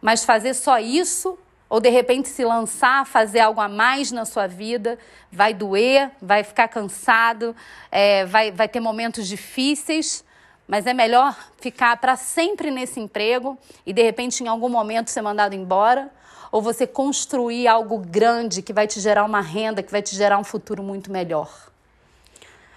Mas 0.00 0.24
fazer 0.24 0.54
só 0.54 0.80
isso 0.80 1.38
ou 1.72 1.80
de 1.80 1.88
repente 1.88 2.28
se 2.28 2.44
lançar, 2.44 3.06
fazer 3.06 3.40
algo 3.40 3.58
a 3.58 3.66
mais 3.66 4.12
na 4.12 4.26
sua 4.26 4.46
vida, 4.46 4.98
vai 5.32 5.54
doer, 5.54 6.10
vai 6.20 6.44
ficar 6.44 6.68
cansado, 6.68 7.56
é, 7.90 8.26
vai, 8.26 8.52
vai 8.52 8.68
ter 8.68 8.78
momentos 8.78 9.26
difíceis, 9.26 10.22
mas 10.68 10.86
é 10.86 10.92
melhor 10.92 11.34
ficar 11.62 11.96
para 11.96 12.14
sempre 12.14 12.70
nesse 12.70 13.00
emprego 13.00 13.56
e 13.86 13.92
de 13.94 14.02
repente 14.02 14.44
em 14.44 14.48
algum 14.48 14.68
momento 14.68 15.08
ser 15.08 15.22
mandado 15.22 15.54
embora 15.54 16.10
ou 16.50 16.60
você 16.60 16.86
construir 16.86 17.66
algo 17.66 17.96
grande 17.96 18.60
que 18.60 18.74
vai 18.74 18.86
te 18.86 19.00
gerar 19.00 19.24
uma 19.24 19.40
renda, 19.40 19.82
que 19.82 19.90
vai 19.90 20.02
te 20.02 20.14
gerar 20.14 20.36
um 20.36 20.44
futuro 20.44 20.82
muito 20.82 21.10
melhor. 21.10 21.70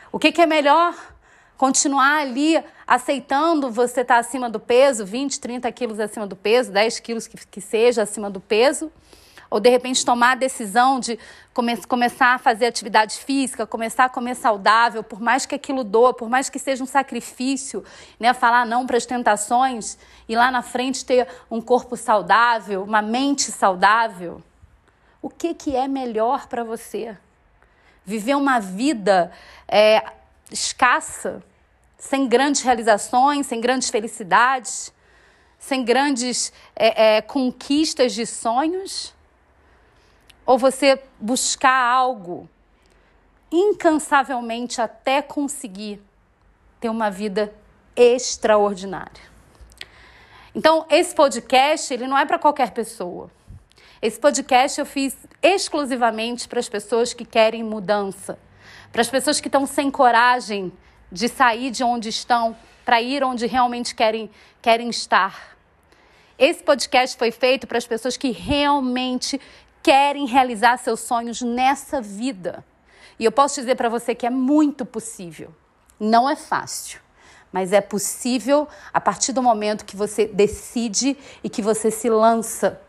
O 0.09 0.17
que, 0.17 0.31
que 0.31 0.41
é 0.41 0.45
melhor? 0.45 0.95
Continuar 1.57 2.21
ali 2.21 2.61
aceitando 2.85 3.71
você 3.71 4.01
estar 4.01 4.15
tá 4.15 4.19
acima 4.19 4.49
do 4.49 4.59
peso, 4.59 5.05
20, 5.05 5.39
30 5.39 5.71
quilos 5.71 5.99
acima 5.99 6.27
do 6.27 6.35
peso, 6.35 6.71
10 6.71 6.99
quilos 6.99 7.27
que, 7.27 7.37
que 7.47 7.61
seja 7.61 8.01
acima 8.01 8.29
do 8.29 8.41
peso, 8.41 8.91
ou 9.49 9.59
de 9.59 9.69
repente 9.69 10.05
tomar 10.05 10.31
a 10.31 10.35
decisão 10.35 10.99
de 10.99 11.17
come 11.53 11.77
começar 11.77 12.35
a 12.35 12.37
fazer 12.37 12.65
atividade 12.65 13.15
física, 13.15 13.65
começar 13.65 14.05
a 14.05 14.09
comer 14.09 14.35
saudável, 14.35 15.01
por 15.01 15.21
mais 15.21 15.45
que 15.45 15.55
aquilo 15.55 15.81
doa, 15.81 16.13
por 16.13 16.29
mais 16.29 16.49
que 16.49 16.59
seja 16.59 16.83
um 16.83 16.87
sacrifício, 16.87 17.85
né, 18.19 18.33
falar 18.33 18.65
não 18.65 18.85
para 18.85 18.97
as 18.97 19.05
tentações 19.05 19.97
e 20.27 20.35
lá 20.35 20.51
na 20.51 20.61
frente 20.61 21.05
ter 21.05 21.25
um 21.49 21.61
corpo 21.61 21.95
saudável, 21.95 22.83
uma 22.83 23.01
mente 23.01 23.49
saudável. 23.49 24.41
O 25.21 25.29
que, 25.29 25.53
que 25.53 25.73
é 25.73 25.87
melhor 25.87 26.47
para 26.47 26.65
você? 26.65 27.15
Viver 28.03 28.35
uma 28.35 28.59
vida 28.59 29.31
é, 29.67 30.03
escassa, 30.51 31.43
sem 31.97 32.27
grandes 32.27 32.61
realizações, 32.61 33.47
sem 33.47 33.59
grandes 33.59 33.89
felicidades, 33.89 34.93
sem 35.57 35.83
grandes 35.83 36.53
é, 36.75 37.17
é, 37.17 37.21
conquistas 37.21 38.13
de 38.13 38.25
sonhos? 38.25 39.15
ou 40.45 40.57
você 40.57 41.01
buscar 41.19 41.75
algo 41.75 42.47
incansavelmente 43.51 44.79
até 44.79 45.21
conseguir 45.21 46.01
ter 46.79 46.89
uma 46.89 47.09
vida 47.09 47.53
extraordinária. 47.95 49.23
Então, 50.53 50.85
esse 50.89 51.13
podcast, 51.15 51.93
ele 51.93 52.07
não 52.07 52.17
é 52.17 52.25
para 52.25 52.39
qualquer 52.39 52.71
pessoa. 52.71 53.29
Esse 54.01 54.19
podcast 54.19 54.79
eu 54.79 54.85
fiz 54.85 55.15
exclusivamente 55.41 56.47
para 56.47 56.59
as 56.59 56.69
pessoas 56.69 57.13
que 57.13 57.25
querem 57.25 57.63
mudança, 57.63 58.37
para 58.95 59.01
as 59.01 59.09
pessoas 59.09 59.41
que 59.41 59.49
estão 59.49 59.65
sem 59.65 59.91
coragem 59.91 60.71
de 61.11 61.27
sair 61.27 61.69
de 61.69 61.83
onde 61.83 62.07
estão 62.07 62.55
para 62.85 63.01
ir 63.01 63.25
onde 63.25 63.45
realmente 63.45 63.93
querem, 63.93 64.31
querem 64.61 64.89
estar. 64.89 65.57
Esse 66.39 66.63
podcast 66.63 67.17
foi 67.17 67.29
feito 67.29 67.67
para 67.67 67.77
as 67.77 67.85
pessoas 67.85 68.15
que 68.15 68.31
realmente 68.31 69.37
querem 69.83 70.25
realizar 70.25 70.77
seus 70.77 71.01
sonhos 71.01 71.41
nessa 71.41 71.99
vida. 71.99 72.63
E 73.19 73.25
eu 73.25 73.33
posso 73.33 73.59
dizer 73.59 73.75
para 73.75 73.89
você 73.89 74.15
que 74.15 74.25
é 74.25 74.29
muito 74.29 74.85
possível. 74.85 75.53
Não 75.99 76.29
é 76.29 76.37
fácil, 76.37 77.01
mas 77.51 77.73
é 77.73 77.81
possível 77.81 78.65
a 78.93 79.01
partir 79.01 79.33
do 79.33 79.43
momento 79.43 79.83
que 79.83 79.97
você 79.97 80.25
decide 80.25 81.17
e 81.43 81.49
que 81.49 81.61
você 81.61 81.91
se 81.91 82.09
lança 82.09 82.81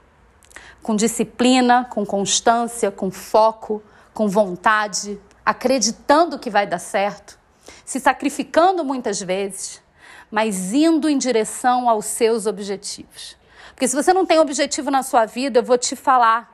com 0.85 0.95
disciplina, 0.95 1.85
com 1.91 2.07
constância, 2.07 2.93
com 2.93 3.11
foco, 3.11 3.83
com 4.15 4.29
vontade, 4.29 5.19
acreditando 5.47 6.41
que 6.41 6.51
vai 6.51 6.67
dar 6.67 6.81
certo, 6.81 7.39
se 7.85 8.01
sacrificando 8.01 8.85
muitas 8.85 9.23
vezes, 9.23 9.81
mas 10.29 10.73
indo 10.73 11.09
em 11.09 11.17
direção 11.17 11.89
aos 11.89 12.07
seus 12.07 12.47
objetivos. 12.47 13.37
Porque 13.69 13.87
se 13.87 13.95
você 13.95 14.13
não 14.13 14.27
tem 14.27 14.41
objetivo 14.41 14.91
na 14.91 15.05
sua 15.05 15.25
vida, 15.25 15.61
eu 15.61 15.63
vou 15.63 15.79
te 15.79 15.95
falar, 15.95 16.53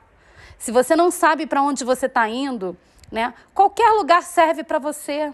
se 0.58 0.70
você 0.70 0.94
não 0.94 1.10
sabe 1.10 1.46
para 1.46 1.62
onde 1.62 1.84
você 1.84 2.04
está 2.04 2.28
indo, 2.28 2.76
né? 3.10 3.32
Qualquer 3.54 3.92
lugar 3.92 4.22
serve 4.22 4.62
para 4.62 4.78
você. 4.78 5.32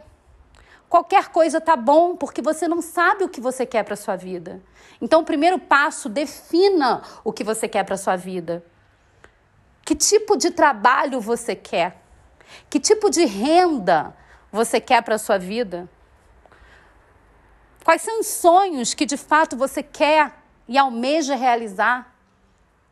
Qualquer 0.89 1.29
coisa 1.29 1.61
tá 1.61 1.77
bom, 1.77 2.17
porque 2.17 2.41
você 2.41 2.69
não 2.69 2.81
sabe 2.81 3.25
o 3.25 3.29
que 3.29 3.41
você 3.41 3.67
quer 3.67 3.83
para 3.83 3.97
sua 3.97 4.17
vida. 4.17 4.63
Então, 5.01 5.21
o 5.21 5.25
primeiro 5.25 5.59
passo, 5.59 6.09
defina 6.09 7.03
o 7.25 7.33
que 7.33 7.45
você 7.45 7.69
quer 7.69 7.85
para 7.85 7.97
sua 7.97 8.17
vida. 8.17 8.65
Que 9.85 9.95
tipo 9.95 10.37
de 10.37 10.51
trabalho 10.51 11.21
você 11.21 11.55
quer? 11.55 12.08
Que 12.69 12.79
tipo 12.81 13.11
de 13.11 13.25
renda 13.25 14.17
você 14.51 14.81
quer 14.81 15.03
para 15.03 15.19
sua 15.19 15.39
vida? 15.39 15.89
Quais 17.85 18.03
são 18.03 18.21
os 18.21 18.27
sonhos 18.27 18.95
que 18.95 19.07
de 19.07 19.17
fato 19.17 19.57
você 19.57 19.83
quer 19.83 20.35
e 20.67 20.77
almeja 20.77 21.35
realizar? 21.35 22.15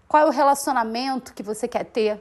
Qual 0.08 0.22
é 0.22 0.26
o 0.26 0.30
relacionamento 0.30 1.34
que 1.34 1.42
você 1.42 1.68
quer 1.68 1.84
ter? 1.84 2.20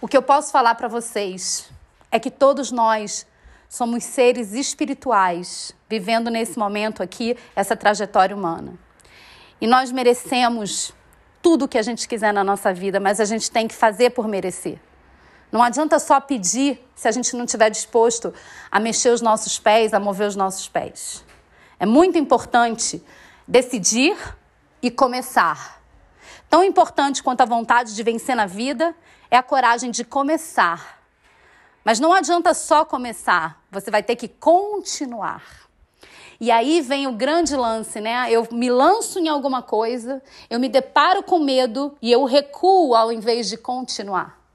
O 0.00 0.08
que 0.08 0.16
eu 0.16 0.22
posso 0.22 0.50
falar 0.50 0.74
para 0.74 0.88
vocês 0.88 1.70
é 2.10 2.18
que 2.18 2.30
todos 2.30 2.70
nós 2.70 3.26
somos 3.68 4.04
seres 4.04 4.52
espirituais 4.52 5.74
vivendo 5.88 6.30
nesse 6.30 6.58
momento 6.58 7.02
aqui 7.02 7.36
essa 7.54 7.76
trajetória 7.76 8.34
humana. 8.34 8.74
E 9.60 9.66
nós 9.66 9.90
merecemos 9.90 10.92
tudo 11.42 11.64
o 11.64 11.68
que 11.68 11.78
a 11.78 11.82
gente 11.82 12.08
quiser 12.08 12.32
na 12.32 12.42
nossa 12.42 12.72
vida, 12.72 12.98
mas 12.98 13.20
a 13.20 13.24
gente 13.24 13.50
tem 13.50 13.68
que 13.68 13.74
fazer 13.74 14.10
por 14.10 14.26
merecer. 14.26 14.80
Não 15.50 15.62
adianta 15.62 15.98
só 15.98 16.20
pedir 16.20 16.84
se 16.94 17.06
a 17.06 17.12
gente 17.12 17.36
não 17.36 17.44
estiver 17.44 17.70
disposto 17.70 18.32
a 18.70 18.80
mexer 18.80 19.10
os 19.10 19.20
nossos 19.20 19.58
pés, 19.58 19.94
a 19.94 20.00
mover 20.00 20.28
os 20.28 20.36
nossos 20.36 20.68
pés. 20.68 21.24
É 21.78 21.86
muito 21.86 22.18
importante 22.18 23.02
decidir 23.46 24.16
e 24.82 24.90
começar. 24.90 25.80
Tão 26.48 26.64
importante 26.64 27.22
quanto 27.22 27.40
a 27.42 27.44
vontade 27.44 27.94
de 27.94 28.02
vencer 28.02 28.34
na 28.34 28.46
vida 28.46 28.94
é 29.30 29.36
a 29.36 29.42
coragem 29.42 29.90
de 29.90 30.04
começar. 30.04 31.00
Mas 31.84 32.00
não 32.00 32.12
adianta 32.12 32.52
só 32.54 32.84
começar, 32.84 33.62
você 33.70 33.90
vai 33.90 34.02
ter 34.02 34.16
que 34.16 34.26
continuar. 34.26 35.66
E 36.40 36.50
aí 36.50 36.80
vem 36.80 37.06
o 37.06 37.12
grande 37.12 37.56
lance, 37.56 38.00
né? 38.00 38.30
Eu 38.30 38.46
me 38.50 38.68
lanço 38.68 39.18
em 39.18 39.28
alguma 39.28 39.62
coisa, 39.62 40.22
eu 40.50 40.60
me 40.60 40.68
deparo 40.68 41.22
com 41.22 41.38
medo 41.38 41.96
e 42.02 42.12
eu 42.12 42.24
recuo 42.24 42.94
ao 42.94 43.10
invés 43.10 43.48
de 43.48 43.56
continuar. 43.56 44.45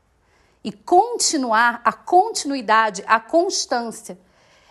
E 0.63 0.72
continuar, 0.72 1.82
a 1.84 1.91
continuidade, 1.91 3.03
a 3.08 3.20
constância 3.20 4.18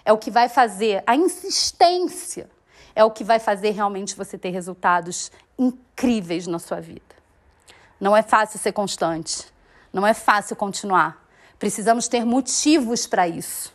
é 0.04 0.12
o 0.12 0.18
que 0.18 0.30
vai 0.30 0.48
fazer, 0.48 1.02
a 1.06 1.16
insistência 1.16 2.48
é 2.94 3.04
o 3.04 3.10
que 3.10 3.24
vai 3.24 3.38
fazer 3.38 3.70
realmente 3.70 4.16
você 4.16 4.38
ter 4.38 4.50
resultados 4.50 5.30
incríveis 5.58 6.46
na 6.46 6.58
sua 6.58 6.80
vida. 6.80 7.02
Não 8.00 8.16
é 8.16 8.22
fácil 8.22 8.58
ser 8.58 8.72
constante, 8.72 9.46
não 9.92 10.06
é 10.06 10.14
fácil 10.14 10.56
continuar. 10.56 11.26
Precisamos 11.58 12.08
ter 12.08 12.24
motivos 12.24 13.06
para 13.06 13.28
isso. 13.28 13.74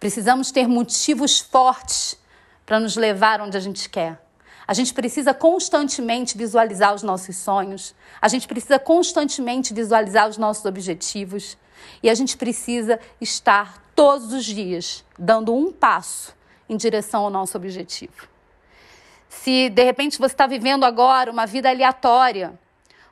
Precisamos 0.00 0.50
ter 0.50 0.66
motivos 0.66 1.40
fortes 1.40 2.16
para 2.64 2.80
nos 2.80 2.96
levar 2.96 3.40
onde 3.40 3.56
a 3.56 3.60
gente 3.60 3.88
quer. 3.90 4.18
A 4.68 4.74
gente 4.74 4.92
precisa 4.92 5.32
constantemente 5.32 6.36
visualizar 6.36 6.94
os 6.94 7.02
nossos 7.02 7.36
sonhos, 7.36 7.94
a 8.20 8.28
gente 8.28 8.46
precisa 8.46 8.78
constantemente 8.78 9.72
visualizar 9.72 10.28
os 10.28 10.36
nossos 10.36 10.66
objetivos 10.66 11.56
e 12.02 12.10
a 12.10 12.14
gente 12.14 12.36
precisa 12.36 13.00
estar 13.18 13.82
todos 13.96 14.30
os 14.30 14.44
dias 14.44 15.06
dando 15.18 15.54
um 15.54 15.72
passo 15.72 16.36
em 16.68 16.76
direção 16.76 17.24
ao 17.24 17.30
nosso 17.30 17.56
objetivo. 17.56 18.28
Se 19.26 19.70
de 19.70 19.82
repente 19.82 20.18
você 20.18 20.34
está 20.34 20.46
vivendo 20.46 20.84
agora 20.84 21.30
uma 21.30 21.46
vida 21.46 21.70
aleatória, 21.70 22.52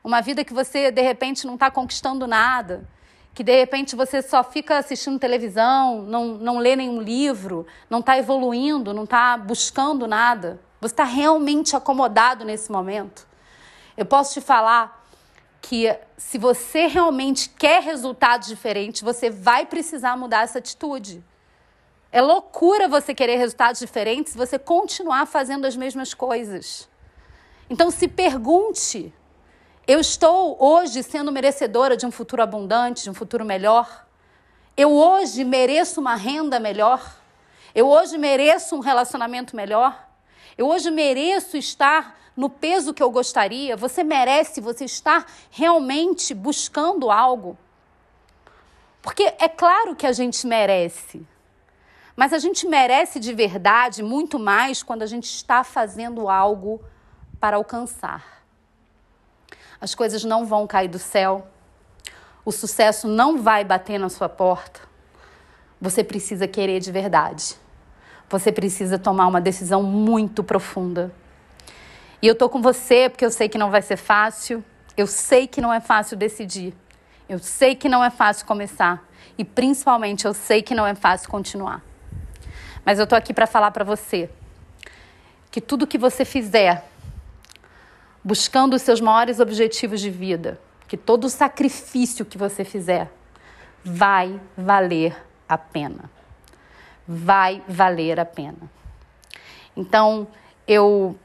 uma 0.05 0.21
vida 0.21 0.45
que 0.45 0.53
você 0.53 0.91
de 0.91 1.01
repente 1.01 1.47
não 1.47 1.55
está 1.55 1.71
conquistando 1.71 2.27
nada, 2.27 2.87
que 3.33 3.43
de 3.43 3.57
repente 3.57 3.97
você 3.97 4.21
só 4.21 4.45
fica 4.45 4.77
assistindo 4.77 5.19
televisão, 5.19 6.03
não, 6.03 6.27
não 6.37 6.59
lê 6.59 6.77
nenhum 6.77 7.01
livro, 7.01 7.67
não 7.89 8.01
está 8.01 8.19
evoluindo, 8.19 8.93
não 8.93 9.05
está 9.05 9.39
buscando 9.39 10.07
nada, 10.07 10.61
você 10.81 10.93
está 10.93 11.05
realmente 11.05 11.75
acomodado 11.75 12.45
nesse 12.45 12.71
momento? 12.71 13.27
Eu 13.97 14.05
posso 14.05 14.35
te 14.35 14.41
falar 14.41 15.05
que 15.61 15.97
se 16.17 16.39
você 16.39 16.87
realmente 16.87 17.49
quer 17.49 17.83
resultados 17.83 18.47
diferentes, 18.47 19.03
você 19.03 19.31
vai 19.31 19.67
precisar 19.67 20.17
mudar 20.17 20.43
essa 20.43 20.59
atitude. 20.59 21.25
É 22.13 22.21
loucura 22.21 22.89
você 22.89 23.15
querer 23.15 23.37
resultados 23.37 23.81
diferentes 23.81 24.33
se 24.33 24.39
você 24.39 24.59
continuar 24.59 25.27
fazendo 25.27 25.67
as 25.67 25.75
mesmas 25.75 26.15
coisas. 26.15 26.89
Então 27.69 27.91
se 27.91 28.07
pergunte: 28.07 29.13
eu 29.87 29.99
estou 29.99 30.57
hoje 30.63 31.03
sendo 31.03 31.33
merecedora 31.33 31.97
de 31.97 32.07
um 32.07 32.11
futuro 32.11 32.43
abundante, 32.43 33.03
de 33.03 33.11
um 33.11 33.15
futuro 33.15 33.45
melhor? 33.45 34.07
Eu 34.77 34.93
hoje 34.93 35.43
mereço 35.43 36.01
uma 36.01 36.15
renda 36.15 36.61
melhor? 36.61 37.17
Eu 37.75 37.89
hoje 37.89 38.17
mereço 38.19 38.77
um 38.77 38.81
relacionamento 38.81 39.57
melhor? 39.57 40.06
Eu 40.57 40.69
hoje 40.69 40.91
mereço 40.91 41.57
estar 41.57 42.19
no 42.35 42.49
peso 42.49 42.95
que 42.95 43.03
eu 43.03 43.11
gostaria. 43.11 43.77
Você 43.77 44.03
merece, 44.03 44.61
você 44.61 44.85
está 44.85 45.27
realmente 45.51 46.33
buscando 46.33 47.11
algo. 47.11 47.59
Porque 49.03 49.35
é 49.39 49.49
claro 49.49 49.95
que 49.95 50.07
a 50.07 50.13
gente 50.13 50.47
merece. 50.47 51.27
Mas 52.17 52.33
a 52.33 52.39
gente 52.39 52.67
merece 52.67 53.21
de 53.21 53.35
verdade 53.35 54.03
muito 54.03 54.39
mais 54.39 54.83
quando 54.83 55.03
a 55.03 55.07
gente 55.07 55.25
está 55.27 55.63
fazendo 55.63 56.29
algo 56.29 56.83
para 57.39 57.57
alcançar. 57.57 58.43
As 59.79 59.95
coisas 59.95 60.25
não 60.25 60.47
vão 60.47 60.67
cair 60.67 60.89
do 60.89 60.99
céu. 60.99 61.47
O 62.45 62.51
sucesso 62.51 63.07
não 63.07 63.43
vai 63.43 63.63
bater 63.63 63.99
na 63.99 64.09
sua 64.09 64.29
porta. 64.29 64.81
Você 65.79 66.03
precisa 66.03 66.49
querer 66.49 66.81
de 66.81 66.91
verdade 66.91 67.66
você 68.29 68.51
precisa 68.51 68.99
tomar 68.99 69.27
uma 69.27 69.41
decisão 69.41 69.83
muito 69.83 70.43
profunda. 70.43 71.13
E 72.21 72.27
eu 72.27 72.35
tô 72.35 72.49
com 72.49 72.61
você 72.61 73.09
porque 73.09 73.25
eu 73.25 73.31
sei 73.31 73.49
que 73.49 73.59
não 73.59 73.71
vai 73.71 73.83
ser 73.83 73.97
fácil. 73.97 74.65
Eu 74.97 75.07
sei 75.07 75.47
que 75.47 75.61
não 75.61 75.73
é 75.73 75.81
fácil 75.81 76.17
decidir. 76.17 76.75
Eu 77.29 77.39
sei 77.39 77.75
que 77.75 77.89
não 77.89 78.03
é 78.03 78.11
fácil 78.11 78.47
começar 78.47 79.05
e 79.37 79.45
principalmente 79.45 80.25
eu 80.25 80.33
sei 80.33 80.63
que 80.63 80.75
não 80.75 80.87
é 80.87 80.95
fácil 80.95 81.29
continuar. 81.29 81.83
Mas 82.85 82.99
eu 82.99 83.07
tô 83.07 83.15
aqui 83.15 83.35
para 83.35 83.47
falar 83.47 83.71
para 83.71 83.85
você 83.85 84.31
que 85.51 85.61
tudo 85.61 85.87
que 85.87 85.99
você 85.99 86.25
fizer 86.25 86.85
buscando 88.25 88.75
os 88.75 88.83
seus 88.83 89.01
maiores 89.01 89.39
objetivos 89.39 90.01
de 90.01 90.11
vida, 90.11 90.61
que 90.89 90.97
todo 90.97 91.29
sacrifício 91.29 92.25
que 92.25 92.39
você 92.39 92.65
fizer 92.65 93.11
vai 93.85 94.41
valer 94.57 95.17
a 95.49 95.57
pena 95.57 96.16
vai 97.07 97.63
valer 97.69 98.19
a 98.19 98.25
pena. 98.25 98.71
Então, 99.77 100.27
eu 100.67 101.17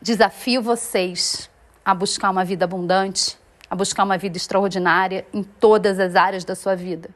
desafio 0.00 0.62
vocês 0.62 1.50
a 1.84 1.94
buscar 1.94 2.30
uma 2.30 2.44
vida 2.44 2.64
abundante, 2.64 3.38
a 3.70 3.76
buscar 3.76 4.04
uma 4.04 4.18
vida 4.18 4.36
extraordinária 4.36 5.26
em 5.32 5.42
todas 5.42 5.98
as 5.98 6.16
áreas 6.16 6.44
da 6.44 6.54
sua 6.54 6.74
vida. 6.74 7.10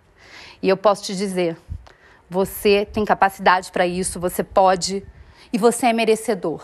E 0.62 0.68
eu 0.68 0.76
posso 0.76 1.02
te 1.04 1.16
dizer, 1.16 1.56
você 2.28 2.86
tem 2.86 3.04
capacidade 3.04 3.70
para 3.72 3.86
isso, 3.86 4.20
você 4.20 4.44
pode 4.44 5.04
e 5.52 5.58
você 5.58 5.86
é 5.86 5.92
merecedor. 5.92 6.62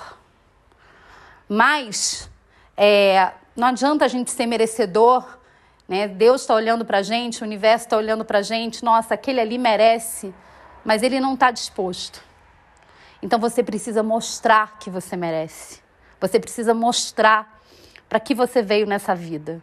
Mas 1.49 2.31
é, 2.77 3.33
não 3.57 3.69
adianta 3.69 4.05
a 4.05 4.09
gente 4.09 4.31
ser 4.31 4.47
merecedor, 4.47 5.39
né? 5.89 6.07
Deus 6.07 6.43
está 6.43 6.55
olhando 6.55 6.85
para 6.85 6.99
a 6.99 7.03
gente, 7.03 7.43
o 7.43 7.47
universo 7.47 7.87
está 7.87 7.97
olhando 7.97 8.25
para 8.25 8.39
a 8.39 8.43
gente, 8.43 8.85
nossa, 8.85 9.15
aquele 9.15 9.41
ali 9.41 9.59
merece 9.59 10.33
mas 10.85 11.03
ele 11.03 11.21
não 11.21 11.35
está 11.35 11.51
disposto. 11.51 12.23
Então 13.23 13.39
você 13.39 13.63
precisa 13.63 14.03
mostrar 14.03 14.79
que 14.79 14.91
você 14.91 15.17
merece. 15.17 15.81
Você 16.21 16.39
precisa 16.39 16.73
mostrar 16.73 17.61
para 18.09 18.21
que 18.21 18.35
você 18.35 18.63
veio 18.63 18.87
nessa 18.87 19.15
vida. 19.15 19.61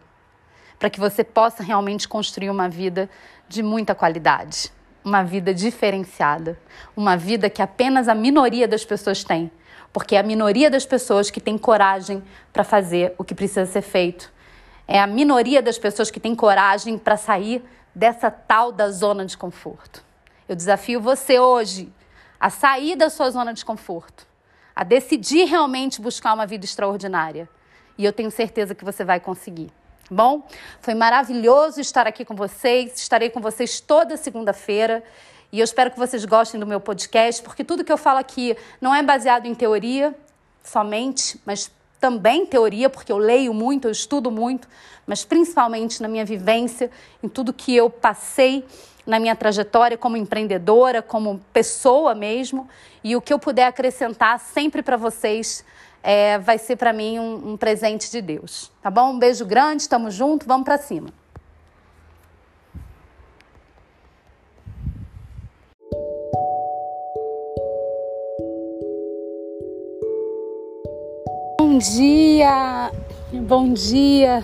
Para 0.78 0.90
que 0.90 1.00
você 1.00 1.24
possa 1.24 1.62
realmente 1.62 2.06
construir 2.06 2.50
uma 2.50 2.68
vida 2.68 3.08
de 3.48 3.62
muita 3.62 3.94
qualidade. 3.94 4.70
Uma 5.04 5.22
vida 5.22 5.54
diferenciada. 5.54 6.58
Uma 6.96 7.16
vida 7.16 7.48
que 7.48 7.62
apenas 7.62 8.08
a 8.08 8.14
minoria 8.14 8.68
das 8.68 8.84
pessoas 8.84 9.24
tem. 9.24 9.50
Porque 9.92 10.16
é 10.16 10.18
a 10.18 10.22
minoria 10.22 10.70
das 10.70 10.84
pessoas 10.84 11.30
que 11.30 11.40
tem 11.40 11.56
coragem 11.56 12.22
para 12.52 12.62
fazer 12.62 13.14
o 13.16 13.24
que 13.24 13.34
precisa 13.34 13.64
ser 13.64 13.82
feito. 13.82 14.30
É 14.86 15.00
a 15.00 15.06
minoria 15.06 15.62
das 15.62 15.78
pessoas 15.78 16.10
que 16.10 16.20
tem 16.20 16.34
coragem 16.34 16.98
para 16.98 17.16
sair 17.16 17.64
dessa 17.94 18.30
tal 18.30 18.70
da 18.70 18.90
zona 18.90 19.24
de 19.24 19.36
conforto. 19.36 20.05
Eu 20.48 20.54
desafio 20.54 21.00
você 21.00 21.38
hoje 21.38 21.92
a 22.38 22.50
sair 22.50 22.96
da 22.96 23.10
sua 23.10 23.30
zona 23.30 23.52
de 23.52 23.64
conforto, 23.64 24.26
a 24.74 24.84
decidir 24.84 25.44
realmente 25.44 26.00
buscar 26.00 26.34
uma 26.34 26.46
vida 26.46 26.64
extraordinária. 26.64 27.48
E 27.98 28.04
eu 28.04 28.12
tenho 28.12 28.30
certeza 28.30 28.74
que 28.74 28.84
você 28.84 29.04
vai 29.04 29.18
conseguir. 29.18 29.72
Bom, 30.10 30.46
foi 30.80 30.94
maravilhoso 30.94 31.80
estar 31.80 32.06
aqui 32.06 32.24
com 32.24 32.36
vocês. 32.36 32.96
Estarei 32.96 33.30
com 33.30 33.40
vocês 33.40 33.80
toda 33.80 34.16
segunda-feira. 34.16 35.02
E 35.50 35.58
eu 35.58 35.64
espero 35.64 35.90
que 35.90 35.98
vocês 35.98 36.24
gostem 36.24 36.60
do 36.60 36.66
meu 36.66 36.80
podcast, 36.80 37.42
porque 37.42 37.64
tudo 37.64 37.84
que 37.84 37.92
eu 37.92 37.96
falo 37.96 38.18
aqui 38.18 38.56
não 38.80 38.94
é 38.94 39.02
baseado 39.02 39.46
em 39.46 39.54
teoria 39.54 40.14
somente, 40.62 41.40
mas 41.44 41.70
também 42.00 42.46
teoria, 42.46 42.88
porque 42.88 43.10
eu 43.10 43.18
leio 43.18 43.52
muito, 43.52 43.88
eu 43.88 43.92
estudo 43.92 44.30
muito, 44.30 44.68
mas 45.06 45.24
principalmente 45.24 46.02
na 46.02 46.08
minha 46.08 46.24
vivência, 46.24 46.90
em 47.22 47.28
tudo 47.28 47.52
que 47.52 47.74
eu 47.74 47.88
passei 47.88 48.64
na 49.06 49.20
minha 49.20 49.36
trajetória 49.36 49.96
como 49.96 50.16
empreendedora, 50.16 51.00
como 51.00 51.40
pessoa 51.52 52.14
mesmo. 52.14 52.68
E 53.04 53.14
o 53.14 53.20
que 53.20 53.32
eu 53.32 53.38
puder 53.38 53.66
acrescentar 53.66 54.40
sempre 54.40 54.82
para 54.82 54.96
vocês 54.96 55.64
é, 56.02 56.38
vai 56.38 56.58
ser 56.58 56.76
para 56.76 56.92
mim 56.92 57.18
um, 57.18 57.52
um 57.52 57.56
presente 57.56 58.10
de 58.10 58.20
Deus. 58.20 58.72
Tá 58.82 58.90
bom? 58.90 59.12
Um 59.12 59.18
beijo 59.18 59.44
grande, 59.46 59.82
estamos 59.82 60.14
juntos, 60.14 60.46
vamos 60.46 60.64
para 60.64 60.78
cima. 60.78 61.08
Bom 71.76 71.80
dia, 71.80 72.90
bom 73.46 73.70
dia 73.74 74.42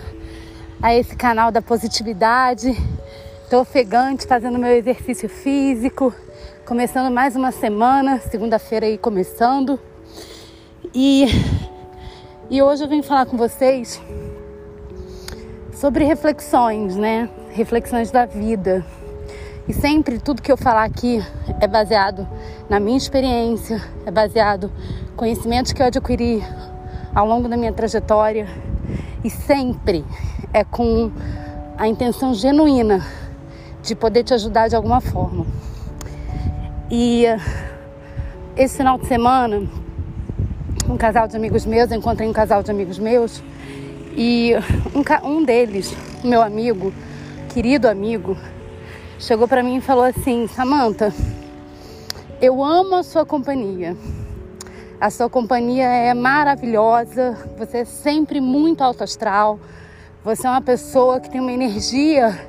a 0.79 0.93
esse 0.93 1.15
canal 1.15 1.51
da 1.51 1.63
positividade. 1.63 2.77
Estou 3.43 3.61
ofegante, 3.61 4.27
fazendo 4.27 4.59
meu 4.59 4.69
exercício 4.69 5.27
físico, 5.27 6.13
começando 6.63 7.11
mais 7.11 7.35
uma 7.35 7.51
semana, 7.51 8.19
segunda-feira 8.19 8.85
aí 8.85 8.99
começando. 8.99 9.79
E, 10.93 11.25
e 12.51 12.61
hoje 12.61 12.83
eu 12.83 12.87
venho 12.87 13.01
falar 13.01 13.25
com 13.25 13.35
vocês 13.35 13.99
sobre 15.73 16.03
reflexões, 16.03 16.95
né? 16.95 17.27
Reflexões 17.49 18.11
da 18.11 18.27
vida. 18.27 18.85
E 19.67 19.73
sempre 19.73 20.19
tudo 20.19 20.39
que 20.39 20.51
eu 20.51 20.57
falar 20.57 20.83
aqui 20.83 21.19
é 21.59 21.67
baseado 21.67 22.27
na 22.69 22.79
minha 22.79 22.97
experiência, 22.97 23.81
é 24.05 24.11
baseado 24.11 24.71
conhecimentos 25.15 25.73
que 25.73 25.81
eu 25.81 25.87
adquiri 25.87 26.43
ao 27.13 27.27
longo 27.27 27.47
da 27.47 27.55
minha 27.57 27.71
trajetória 27.71 28.47
e 29.23 29.29
sempre 29.29 30.03
é 30.53 30.63
com 30.63 31.11
a 31.77 31.87
intenção 31.87 32.33
genuína 32.33 33.05
de 33.81 33.95
poder 33.95 34.23
te 34.23 34.33
ajudar 34.33 34.67
de 34.67 34.75
alguma 34.75 35.01
forma. 35.01 35.45
E 36.89 37.25
esse 38.55 38.77
final 38.77 38.97
de 38.97 39.07
semana, 39.07 39.63
um 40.87 40.97
casal 40.97 41.27
de 41.27 41.35
amigos 41.35 41.65
meus, 41.65 41.91
eu 41.91 41.97
encontrei 41.97 42.27
um 42.27 42.33
casal 42.33 42.61
de 42.63 42.71
amigos 42.71 42.99
meus 42.99 43.41
e 44.15 44.53
um, 44.93 45.29
um 45.29 45.43
deles, 45.43 45.95
meu 46.23 46.41
amigo, 46.41 46.93
querido 47.49 47.87
amigo 47.87 48.37
chegou 49.23 49.47
para 49.47 49.63
mim 49.63 49.77
e 49.77 49.81
falou 49.81 50.03
assim: 50.03 50.47
Samantha, 50.47 51.13
eu 52.41 52.63
amo 52.63 52.95
a 52.95 53.03
sua 53.03 53.25
companhia. 53.25 53.95
A 55.03 55.09
sua 55.09 55.29
companhia 55.29 55.83
é 55.83 56.13
maravilhosa, 56.13 57.37
você 57.57 57.79
é 57.79 57.83
sempre 57.83 58.39
muito 58.39 58.81
alto 58.81 59.03
astral, 59.03 59.59
você 60.23 60.47
é 60.47 60.49
uma 60.49 60.61
pessoa 60.61 61.19
que 61.19 61.29
tem 61.29 61.41
uma 61.41 61.51
energia 61.51 62.47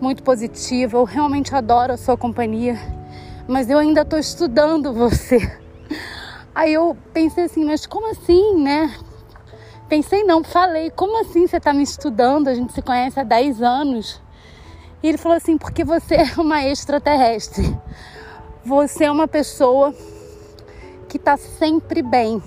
muito 0.00 0.22
positiva. 0.22 0.98
Eu 0.98 1.02
realmente 1.02 1.52
adoro 1.52 1.92
a 1.92 1.96
sua 1.96 2.16
companhia, 2.16 2.78
mas 3.48 3.68
eu 3.68 3.76
ainda 3.76 4.02
estou 4.02 4.20
estudando 4.20 4.92
você. 4.92 5.38
Aí 6.54 6.72
eu 6.72 6.96
pensei 7.12 7.46
assim, 7.46 7.64
mas 7.64 7.84
como 7.86 8.08
assim, 8.12 8.62
né? 8.62 8.94
Pensei 9.88 10.22
não, 10.22 10.44
falei, 10.44 10.90
como 10.90 11.20
assim 11.20 11.44
você 11.44 11.56
está 11.56 11.72
me 11.72 11.82
estudando? 11.82 12.46
A 12.46 12.54
gente 12.54 12.72
se 12.72 12.82
conhece 12.82 13.18
há 13.18 13.24
10 13.24 13.62
anos. 13.62 14.22
E 15.02 15.08
ele 15.08 15.18
falou 15.18 15.36
assim, 15.36 15.58
porque 15.58 15.82
você 15.82 16.14
é 16.14 16.40
uma 16.40 16.64
extraterrestre. 16.64 17.76
Você 18.64 19.06
é 19.06 19.10
uma 19.10 19.26
pessoa 19.26 19.92
que 21.10 21.16
está 21.16 21.36
sempre 21.36 22.02
bem. 22.02 22.40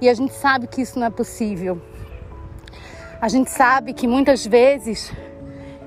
E 0.00 0.08
a 0.08 0.14
gente 0.14 0.32
sabe 0.32 0.68
que 0.68 0.80
isso 0.80 0.98
não 1.00 1.06
é 1.08 1.10
possível. 1.10 1.82
A 3.20 3.28
gente 3.28 3.50
sabe 3.50 3.92
que 3.92 4.06
muitas 4.06 4.46
vezes 4.46 5.12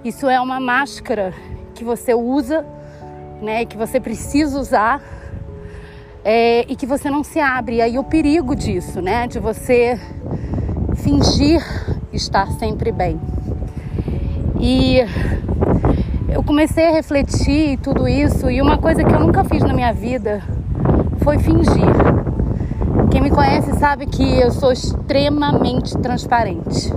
isso 0.04 0.28
é 0.28 0.40
uma 0.42 0.60
máscara 0.60 1.34
que 1.74 1.86
você 1.86 2.14
usa, 2.14 2.66
né, 3.42 3.64
que 3.64 3.78
você 3.78 3.98
precisa 3.98 4.60
usar 4.60 5.02
é, 6.26 6.66
e 6.68 6.76
que 6.76 6.86
você 6.86 7.10
não 7.10 7.24
se 7.24 7.40
abre. 7.40 7.78
E 7.78 7.82
aí 7.82 7.98
o 7.98 8.04
perigo 8.04 8.56
disso, 8.56 9.02
né, 9.02 9.26
de 9.26 9.40
você 9.40 9.98
fingir 10.96 11.64
estar 12.12 12.52
sempre 12.54 12.92
bem. 12.92 13.22
E 14.60 14.98
eu 16.28 16.44
comecei 16.44 16.88
a 16.88 16.92
refletir 16.92 17.80
tudo 17.80 18.06
isso 18.06 18.52
e 18.52 18.62
uma 18.62 18.78
coisa 18.78 19.02
que 19.02 19.14
eu 19.14 19.20
nunca 19.22 19.46
fiz 19.46 19.64
na 19.64 19.74
minha 19.74 19.94
vida 19.94 20.44
foi 21.24 21.40
fingir. 21.40 21.94
Quem 23.12 23.22
me 23.22 23.30
conhece 23.30 23.78
sabe 23.80 24.06
que 24.06 24.40
eu 24.40 24.52
sou 24.52 24.72
extremamente 24.72 25.98
transparente. 25.98 26.94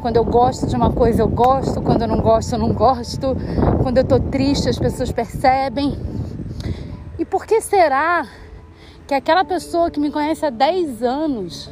Quando 0.00 0.16
eu 0.16 0.24
gosto 0.24 0.66
de 0.66 0.76
uma 0.76 0.92
coisa, 0.92 1.22
eu 1.22 1.28
gosto. 1.28 1.80
Quando 1.82 2.02
eu 2.02 2.08
não 2.08 2.20
gosto, 2.20 2.52
eu 2.54 2.58
não 2.58 2.72
gosto. 2.72 3.36
Quando 3.82 3.98
eu 3.98 4.04
tô 4.04 4.18
triste, 4.20 4.68
as 4.68 4.78
pessoas 4.78 5.12
percebem. 5.12 5.96
E 7.18 7.24
por 7.24 7.44
que 7.46 7.60
será 7.60 8.26
que 9.06 9.14
aquela 9.14 9.44
pessoa 9.44 9.90
que 9.90 10.00
me 10.00 10.10
conhece 10.10 10.44
há 10.44 10.50
10 10.50 11.02
anos 11.02 11.70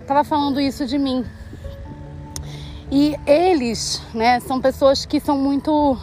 estava 0.00 0.24
falando 0.24 0.60
isso 0.60 0.86
de 0.86 0.98
mim? 0.98 1.24
E 2.90 3.16
eles, 3.26 4.02
né, 4.14 4.40
são 4.40 4.60
pessoas 4.60 5.04
que 5.04 5.20
são 5.20 5.36
muito 5.36 5.98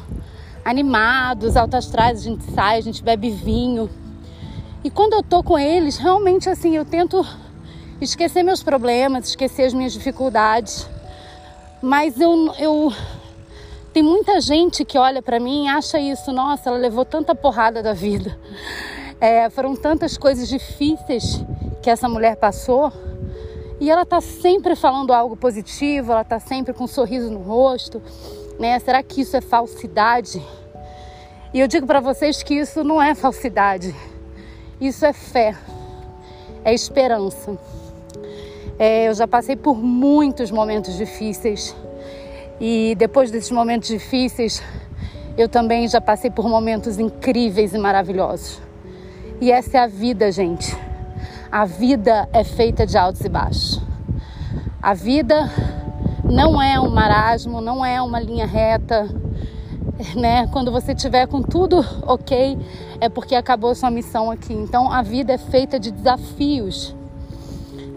animados, 0.64 1.56
altas 1.56 1.86
astrais, 1.86 2.20
a 2.20 2.24
gente 2.24 2.44
sai, 2.52 2.78
a 2.78 2.82
gente 2.82 3.04
bebe 3.04 3.30
vinho. 3.30 3.90
E 4.86 4.90
quando 4.92 5.14
eu 5.14 5.24
tô 5.24 5.42
com 5.42 5.58
eles, 5.58 5.98
realmente 5.98 6.48
assim, 6.48 6.76
eu 6.76 6.86
tento 6.86 7.26
esquecer 8.00 8.44
meus 8.44 8.62
problemas, 8.62 9.30
esquecer 9.30 9.64
as 9.64 9.74
minhas 9.74 9.92
dificuldades. 9.92 10.88
Mas 11.82 12.22
eu, 12.22 12.54
eu 12.60 12.94
tem 13.92 14.04
muita 14.04 14.40
gente 14.40 14.86
que 14.86 14.96
olha 14.96 15.24
para 15.24 15.40
mim 15.40 15.66
e 15.66 15.68
acha 15.70 16.00
isso, 16.00 16.32
nossa, 16.32 16.70
ela 16.70 16.78
levou 16.78 17.04
tanta 17.04 17.34
porrada 17.34 17.82
da 17.82 17.94
vida. 17.94 18.38
É, 19.20 19.50
foram 19.50 19.76
tantas 19.76 20.20
coisas 20.20 20.48
difíceis 20.48 21.44
que 21.82 21.90
essa 21.90 22.08
mulher 22.08 22.36
passou 22.36 22.94
e 23.80 23.90
ela 23.90 24.06
tá 24.06 24.22
sempre 24.22 24.76
falando 24.76 25.14
algo 25.14 25.36
positivo, 25.36 26.12
ela 26.12 26.24
tá 26.24 26.40
sempre 26.40 26.74
com 26.76 26.84
um 26.84 26.88
sorriso 26.88 27.32
no 27.32 27.40
rosto, 27.40 28.04
né? 28.60 28.78
Será 28.78 29.02
que 29.02 29.22
isso 29.22 29.36
é 29.36 29.42
falsidade? 29.42 30.40
E 31.52 31.60
eu 31.60 31.68
digo 31.68 31.88
para 31.88 32.00
vocês 32.00 32.44
que 32.44 32.54
isso 32.54 32.84
não 32.84 33.02
é 33.02 33.16
falsidade. 33.16 33.96
Isso 34.86 35.04
é 35.04 35.14
fé, 35.14 35.56
é 36.64 36.72
esperança. 36.72 37.58
É, 38.78 39.08
eu 39.08 39.16
já 39.16 39.28
passei 39.28 39.56
por 39.56 39.76
muitos 39.76 40.52
momentos 40.52 40.96
difíceis 40.96 41.76
e 42.62 42.94
depois 42.96 43.32
desses 43.32 43.50
momentos 43.50 43.88
difíceis, 43.88 44.62
eu 45.36 45.50
também 45.50 45.88
já 45.88 46.00
passei 46.00 46.30
por 46.30 46.48
momentos 46.48 47.00
incríveis 47.00 47.74
e 47.74 47.80
maravilhosos. 47.80 48.62
E 49.42 49.52
essa 49.52 49.76
é 49.76 49.80
a 49.80 49.88
vida, 49.88 50.32
gente. 50.32 50.78
A 51.52 51.66
vida 51.66 52.30
é 52.32 52.44
feita 52.44 52.86
de 52.86 52.96
altos 52.96 53.22
e 53.22 53.30
baixos. 53.30 53.82
A 54.80 54.94
vida 54.94 55.50
não 56.24 56.62
é 56.62 56.80
um 56.80 56.92
marasmo, 56.92 57.60
não 57.60 57.84
é 57.84 58.00
uma 58.00 58.20
linha 58.20 58.46
reta 58.46 59.10
né? 60.16 60.48
Quando 60.48 60.72
você 60.72 60.94
tiver 60.94 61.28
com 61.28 61.42
tudo 61.42 61.86
ok, 62.06 62.58
é 63.00 63.08
porque 63.10 63.36
acabou 63.36 63.74
sua 63.74 63.90
missão 63.90 64.30
aqui. 64.30 64.54
Então 64.54 64.92
a 64.92 65.02
vida 65.02 65.34
é 65.34 65.38
feita 65.38 65.80
de 65.80 65.92
desafios, 65.92 66.96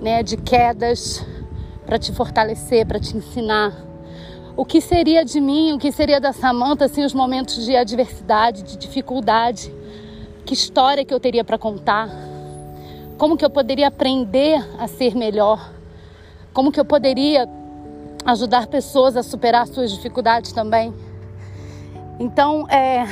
né? 0.01 0.23
De 0.23 0.37
quedas 0.37 1.25
para 1.85 1.99
te 1.99 2.13
fortalecer, 2.13 2.87
para 2.87 3.01
te 3.01 3.17
ensinar. 3.17 3.73
O 4.57 4.65
que 4.65 4.81
seria 4.81 5.25
de 5.25 5.41
mim, 5.41 5.73
o 5.73 5.79
que 5.79 5.93
seria 5.93 6.21
da 6.21 6.33
Samantha, 6.33 6.85
assim, 6.85 7.05
os 7.05 7.15
momentos 7.15 7.65
de 7.65 7.77
adversidade, 7.77 8.63
de 8.63 8.77
dificuldade? 8.77 9.73
Que 10.45 10.53
história 10.53 11.05
que 11.05 11.15
eu 11.15 11.21
teria 11.21 11.45
para 11.45 11.57
contar? 11.57 12.09
Como 13.17 13.37
que 13.37 13.45
eu 13.45 13.51
poderia 13.51 13.89
aprender 13.89 14.65
a 14.79 14.89
ser 14.89 15.15
melhor? 15.15 15.73
Como 16.53 16.73
que 16.73 16.81
eu 16.81 16.85
poderia 16.85 17.49
ajudar 18.25 18.67
pessoas 18.67 19.17
a 19.17 19.23
superar 19.23 19.67
suas 19.67 19.93
dificuldades 19.93 20.53
também? 20.53 20.93
Então, 22.19 22.69
é. 22.69 23.07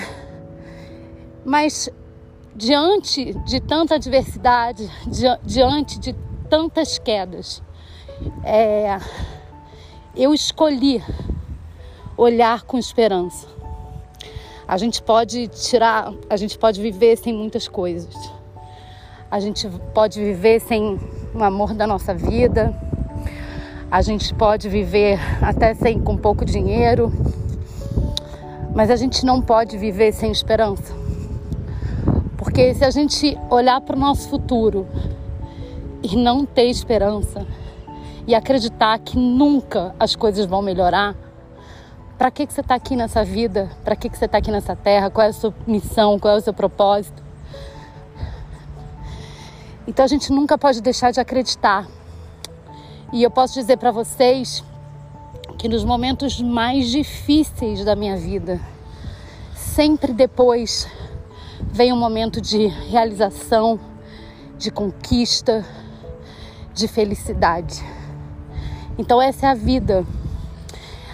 Mas 1.45 1.89
diante 2.55 3.35
de 3.45 3.61
tanta 3.61 3.97
adversidade, 3.97 4.91
diante 5.45 5.99
de 6.01 6.15
tantas 6.49 6.99
quedas, 6.99 7.63
é, 8.43 8.99
eu 10.17 10.33
escolhi 10.33 11.03
olhar 12.17 12.63
com 12.63 12.79
esperança. 12.79 13.47
A 14.67 14.77
gente 14.79 15.01
pode 15.01 15.47
tirar, 15.49 16.13
a 16.29 16.37
gente 16.37 16.59
pode 16.59 16.81
viver 16.81 17.17
sem 17.17 17.33
muitas 17.33 17.69
coisas. 17.69 18.15
A 19.31 19.39
gente 19.39 19.69
pode 19.95 20.19
viver 20.19 20.61
sem 20.61 20.99
o 21.35 21.45
amor 21.45 21.75
da 21.75 21.87
nossa 21.87 22.15
vida. 22.15 22.75
A 23.91 24.03
gente 24.03 24.35
pode 24.35 24.69
viver 24.69 25.21
até 25.41 25.75
sem 25.75 26.01
com 26.01 26.17
pouco 26.17 26.45
dinheiro. 26.45 27.13
Mas 28.77 28.91
a 28.91 28.97
gente 28.97 29.25
não 29.25 29.41
pode 29.41 29.79
viver 29.79 30.13
sem 30.13 30.31
esperança. 30.31 30.95
Porque 32.37 32.75
se 32.75 32.85
a 32.85 32.91
gente 32.91 33.35
olhar 33.49 33.81
para 33.81 33.97
o 33.97 33.99
nosso 33.99 34.29
futuro 34.29 34.87
e 36.03 36.15
não 36.15 36.45
ter 36.45 36.65
esperança 36.65 37.47
e 38.27 38.35
acreditar 38.35 38.99
que 38.99 39.17
nunca 39.17 39.95
as 39.99 40.15
coisas 40.15 40.45
vão 40.45 40.61
melhorar, 40.61 41.17
para 42.19 42.31
que, 42.31 42.47
que 42.47 42.53
você 42.53 42.61
está 42.61 42.75
aqui 42.75 42.95
nessa 42.95 43.25
vida? 43.25 43.71
Para 43.83 43.97
que, 43.97 44.11
que 44.11 44.19
você 44.19 44.27
está 44.27 44.37
aqui 44.37 44.51
nessa 44.51 44.77
terra? 44.77 45.09
Qual 45.09 45.27
é 45.27 45.31
a 45.31 45.33
sua 45.33 45.55
missão? 45.67 46.19
Qual 46.19 46.35
é 46.35 46.37
o 46.37 46.43
seu 46.43 46.53
propósito? 46.53 47.23
Então 49.89 50.05
a 50.05 50.09
gente 50.09 50.31
nunca 50.31 50.59
pode 50.59 50.83
deixar 50.83 51.13
de 51.13 51.19
acreditar. 51.19 51.89
E 53.11 53.23
eu 53.23 53.31
posso 53.31 53.55
dizer 53.55 53.79
para 53.79 53.91
vocês 53.91 54.63
que 55.57 55.69
nos 55.69 55.85
momentos 55.85 56.41
mais 56.41 56.91
difíceis 56.91 57.85
da 57.85 57.97
minha 57.97 58.17
vida, 58.17 58.61
sempre 59.55 60.13
depois 60.13 60.87
vem 61.73 61.93
um 61.93 61.97
momento 61.97 62.41
de 62.41 62.67
realização, 62.67 63.81
de 64.59 64.71
conquista, 64.71 65.65
de 66.75 66.87
felicidade. 66.87 67.83
Então, 68.99 69.21
essa 69.21 69.47
é 69.47 69.51
a 69.51 69.55
vida. 69.55 70.07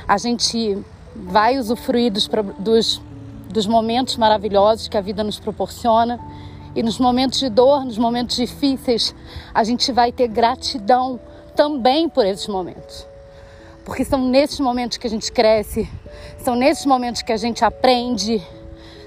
A 0.07 0.19
gente 0.19 0.79
vai 1.15 1.59
usufruir 1.59 2.13
dos, 2.13 2.29
dos, 2.59 3.03
dos 3.49 3.67
momentos 3.67 4.17
maravilhosos 4.17 4.89
que 4.89 4.97
a 4.97 5.01
vida 5.01 5.23
nos 5.23 5.39
proporciona. 5.39 6.19
E 6.75 6.83
nos 6.83 6.99
momentos 6.99 7.39
de 7.39 7.49
dor, 7.49 7.85
nos 7.85 7.99
momentos 7.99 8.37
difíceis, 8.37 9.15
a 9.55 9.63
gente 9.63 9.93
vai 9.93 10.11
ter 10.11 10.27
gratidão 10.29 11.21
também 11.55 12.09
por 12.09 12.25
esses 12.25 12.49
momentos. 12.49 13.12
Porque 13.85 14.05
são 14.05 14.21
nesses 14.29 14.61
momentos 14.61 14.97
que 14.99 15.07
a 15.07 15.11
gente 15.11 15.31
cresce, 15.33 15.89
são 16.39 16.55
nesses 16.55 16.87
momentos 16.87 17.23
que 17.23 17.33
a 17.33 17.37
gente 17.37 17.65
aprende, 17.65 18.41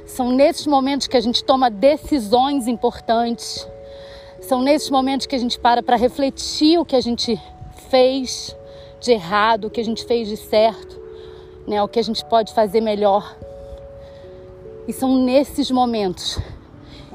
são 0.06 0.32
nesses 0.32 0.68
momentos 0.68 1.08
que 1.08 1.18
a 1.18 1.22
gente 1.22 1.44
toma 1.44 1.70
decisões 1.70 2.68
importantes, 2.68 3.68
são 4.42 4.62
nesses 4.62 4.90
momentos 4.90 5.26
que 5.26 5.36
a 5.36 5.40
gente 5.40 5.60
para 5.60 5.82
para 5.82 5.96
refletir 5.96 6.78
o 6.78 6.86
que 6.86 6.96
a 6.96 7.02
gente 7.02 7.40
fez 7.90 8.56
de 9.00 9.12
errado, 9.12 9.66
o 9.66 9.70
que 9.70 9.82
a 9.82 9.86
gente 9.86 10.06
fez 10.06 10.28
de 10.28 10.38
certo, 10.38 11.02
né, 11.68 11.82
o 11.82 11.88
que 11.88 12.00
a 12.00 12.04
gente 12.04 12.24
pode 12.26 12.54
fazer 12.54 12.82
melhor. 12.82 13.36
E 14.88 14.94
são 14.94 15.18
nesses 15.18 15.72
momentos 15.72 16.38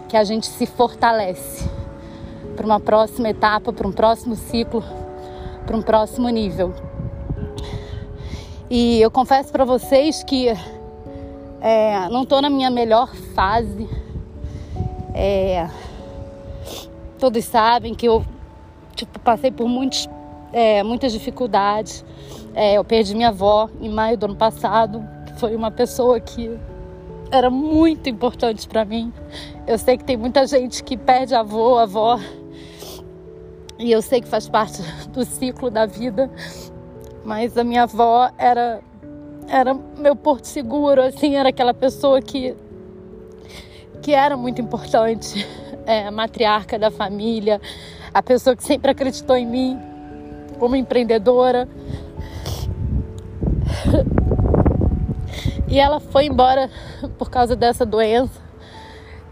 que 0.08 0.16
a 0.16 0.24
gente 0.24 0.46
se 0.46 0.66
fortalece 0.66 1.68
para 2.56 2.66
uma 2.66 2.80
próxima 2.80 3.30
etapa, 3.30 3.72
para 3.72 3.86
um 3.86 3.92
próximo 3.92 4.34
ciclo, 4.34 4.82
para 5.64 5.76
um 5.76 5.82
próximo 5.82 6.28
nível. 6.28 6.89
E 8.70 9.00
eu 9.02 9.10
confesso 9.10 9.50
para 9.50 9.64
vocês 9.64 10.22
que 10.22 10.46
é, 11.60 12.08
não 12.08 12.22
estou 12.22 12.40
na 12.40 12.48
minha 12.48 12.70
melhor 12.70 13.12
fase. 13.34 13.88
É, 15.12 15.68
todos 17.18 17.44
sabem 17.44 17.96
que 17.96 18.06
eu 18.06 18.24
tipo, 18.94 19.18
passei 19.18 19.50
por 19.50 19.66
muitos, 19.66 20.08
é, 20.52 20.84
muitas 20.84 21.12
dificuldades. 21.12 22.04
É, 22.54 22.74
eu 22.74 22.84
perdi 22.84 23.12
minha 23.12 23.30
avó 23.30 23.68
em 23.80 23.88
maio 23.88 24.16
do 24.16 24.26
ano 24.26 24.36
passado, 24.36 25.02
que 25.26 25.32
foi 25.40 25.56
uma 25.56 25.72
pessoa 25.72 26.20
que 26.20 26.56
era 27.32 27.50
muito 27.50 28.08
importante 28.08 28.68
para 28.68 28.84
mim. 28.84 29.12
Eu 29.66 29.78
sei 29.78 29.96
que 29.96 30.04
tem 30.04 30.16
muita 30.16 30.46
gente 30.46 30.84
que 30.84 30.96
perde 30.96 31.34
avô, 31.34 31.76
avó, 31.76 32.20
e 33.80 33.90
eu 33.90 34.00
sei 34.00 34.20
que 34.20 34.28
faz 34.28 34.48
parte 34.48 34.80
do 35.08 35.24
ciclo 35.24 35.70
da 35.70 35.86
vida, 35.86 36.30
mas 37.24 37.56
a 37.56 37.64
minha 37.64 37.84
avó 37.84 38.30
era 38.38 38.80
era 39.48 39.74
meu 39.74 40.14
porto 40.14 40.44
seguro, 40.44 41.02
assim, 41.02 41.34
era 41.34 41.48
aquela 41.48 41.74
pessoa 41.74 42.22
que 42.22 42.54
que 44.00 44.12
era 44.12 44.36
muito 44.36 44.60
importante, 44.60 45.46
é, 45.84 46.06
a 46.06 46.10
matriarca 46.10 46.78
da 46.78 46.90
família, 46.90 47.60
a 48.14 48.22
pessoa 48.22 48.56
que 48.56 48.64
sempre 48.64 48.90
acreditou 48.90 49.36
em 49.36 49.46
mim 49.46 49.78
como 50.58 50.76
empreendedora. 50.76 51.68
E 55.68 55.78
ela 55.78 56.00
foi 56.00 56.26
embora 56.26 56.68
por 57.16 57.30
causa 57.30 57.54
dessa 57.54 57.86
doença 57.86 58.40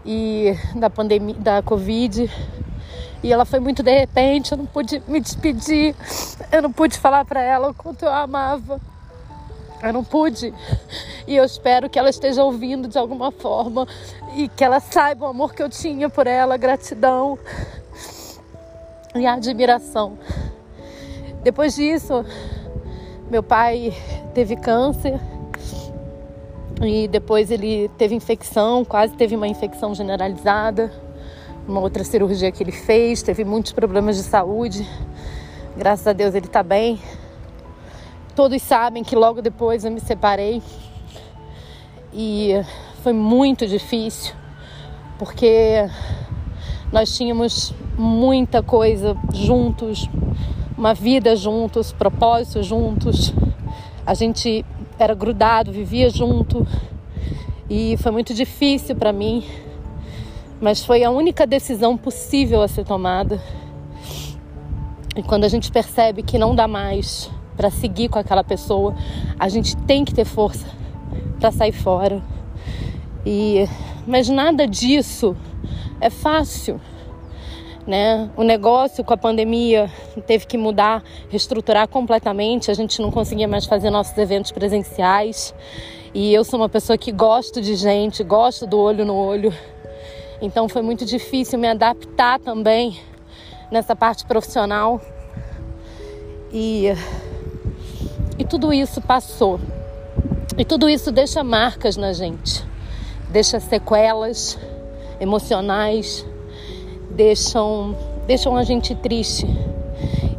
e 0.05 0.53
da 0.75 0.89
pandemia, 0.89 1.35
da 1.35 1.61
Covid. 1.61 2.29
E 3.21 3.33
ela 3.33 3.45
foi 3.45 3.59
muito 3.59 3.83
de 3.83 3.91
repente, 3.91 4.51
eu 4.51 4.57
não 4.57 4.65
pude 4.65 5.01
me 5.07 5.19
despedir, 5.19 5.93
eu 6.51 6.61
não 6.61 6.71
pude 6.71 6.97
falar 6.97 7.25
para 7.25 7.41
ela 7.41 7.71
o 7.71 7.73
quanto 7.73 8.05
eu 8.05 8.11
amava. 8.11 8.79
Eu 9.81 9.93
não 9.93 10.03
pude. 10.03 10.53
E 11.27 11.35
eu 11.35 11.43
espero 11.43 11.89
que 11.89 11.97
ela 11.97 12.09
esteja 12.09 12.43
ouvindo 12.43 12.87
de 12.87 12.97
alguma 12.97 13.31
forma 13.31 13.87
e 14.35 14.47
que 14.47 14.63
ela 14.63 14.79
saiba 14.79 15.25
o 15.25 15.29
amor 15.29 15.53
que 15.53 15.63
eu 15.63 15.69
tinha 15.69 16.09
por 16.09 16.27
ela, 16.27 16.57
gratidão 16.57 17.37
e 19.15 19.25
admiração. 19.25 20.17
Depois 21.43 21.75
disso, 21.75 22.25
meu 23.29 23.41
pai 23.41 23.93
teve 24.33 24.55
câncer 24.55 25.19
e 26.81 27.07
depois 27.07 27.51
ele 27.51 27.89
teve 27.97 28.15
infecção, 28.15 28.83
quase 28.83 29.13
teve 29.15 29.35
uma 29.35 29.47
infecção 29.47 29.93
generalizada 29.95 30.91
uma 31.69 31.79
outra 31.81 32.03
cirurgia 32.03 32.51
que 32.51 32.63
ele 32.63 32.71
fez, 32.71 33.21
teve 33.21 33.45
muitos 33.45 33.71
problemas 33.71 34.17
de 34.17 34.23
saúde. 34.23 34.87
Graças 35.77 36.07
a 36.07 36.13
Deus 36.13 36.33
ele 36.33 36.47
está 36.47 36.63
bem. 36.63 36.99
Todos 38.35 38.59
sabem 38.63 39.03
que 39.03 39.15
logo 39.15 39.39
depois 39.39 39.85
eu 39.85 39.91
me 39.91 39.99
separei 39.99 40.63
e 42.11 42.53
foi 43.03 43.13
muito 43.13 43.67
difícil 43.67 44.33
porque 45.19 45.87
nós 46.91 47.15
tínhamos 47.15 47.73
muita 47.95 48.63
coisa 48.63 49.15
juntos, 49.31 50.09
uma 50.75 50.95
vida 50.95 51.35
juntos, 51.35 51.91
propósitos 51.91 52.65
juntos. 52.65 53.31
A 54.05 54.15
gente 54.15 54.65
era 54.97 55.13
grudado, 55.13 55.71
vivia 55.71 56.09
junto 56.09 56.65
e 57.69 57.95
foi 57.97 58.11
muito 58.11 58.33
difícil 58.33 58.95
para 58.95 59.13
mim 59.13 59.45
mas 60.61 60.83
foi 60.83 61.03
a 61.03 61.11
única 61.11 61.47
decisão 61.47 61.97
possível 61.97 62.61
a 62.61 62.67
ser 62.67 62.85
tomada. 62.85 63.41
E 65.15 65.23
quando 65.23 65.43
a 65.43 65.49
gente 65.49 65.71
percebe 65.71 66.23
que 66.23 66.37
não 66.37 66.55
dá 66.55 66.67
mais 66.67 67.29
para 67.55 67.69
seguir 67.69 68.09
com 68.09 68.19
aquela 68.19 68.43
pessoa, 68.43 68.95
a 69.37 69.49
gente 69.49 69.75
tem 69.75 70.05
que 70.05 70.13
ter 70.13 70.25
força 70.25 70.67
para 71.39 71.51
sair 71.51 71.71
fora. 71.71 72.21
E 73.25 73.67
mas 74.07 74.27
nada 74.27 74.65
disso 74.65 75.35
é 76.01 76.09
fácil. 76.09 76.81
Né? 77.85 78.29
O 78.37 78.43
negócio 78.43 79.03
com 79.03 79.13
a 79.13 79.17
pandemia 79.17 79.89
teve 80.27 80.45
que 80.45 80.57
mudar, 80.57 81.03
reestruturar 81.29 81.87
completamente. 81.87 82.69
A 82.69 82.73
gente 82.73 83.01
não 83.01 83.11
conseguia 83.11 83.47
mais 83.47 83.65
fazer 83.65 83.89
nossos 83.89 84.17
eventos 84.17 84.51
presenciais. 84.51 85.53
E 86.13 86.33
eu 86.33 86.43
sou 86.43 86.59
uma 86.59 86.69
pessoa 86.69 86.97
que 86.97 87.11
gosto 87.11 87.61
de 87.61 87.75
gente, 87.75 88.23
gosto 88.23 88.65
do 88.65 88.79
olho 88.79 89.05
no 89.05 89.15
olho. 89.15 89.53
Então 90.41 90.69
foi 90.69 90.81
muito 90.81 91.05
difícil 91.05 91.59
me 91.59 91.67
adaptar 91.67 92.39
também 92.39 92.99
nessa 93.71 93.95
parte 93.95 94.25
profissional. 94.25 95.01
E, 96.51 96.87
e 98.37 98.45
tudo 98.45 98.73
isso 98.73 99.01
passou. 99.01 99.59
E 100.57 100.65
tudo 100.65 100.89
isso 100.89 101.11
deixa 101.11 101.43
marcas 101.43 101.95
na 101.95 102.11
gente, 102.11 102.65
deixa 103.29 103.59
sequelas 103.59 104.57
emocionais, 105.19 106.25
deixam, 107.11 107.95
deixam 108.27 108.57
a 108.57 108.63
gente 108.63 108.95
triste. 108.95 109.47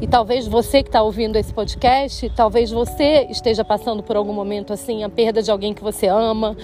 E 0.01 0.07
talvez 0.07 0.47
você 0.47 0.83
que 0.83 0.89
está 0.89 1.03
ouvindo 1.03 1.37
esse 1.37 1.53
podcast, 1.53 2.31
talvez 2.35 2.71
você 2.71 3.27
esteja 3.31 3.65
passando 3.65 4.03
por 4.03 4.17
algum 4.17 4.33
momento 4.33 4.73
assim, 4.73 5.05
a 5.05 5.09
perda 5.09 5.43
de 5.43 5.51
alguém 5.51 5.73
que 5.73 5.83
você 5.83 6.07
ama, 6.07 6.57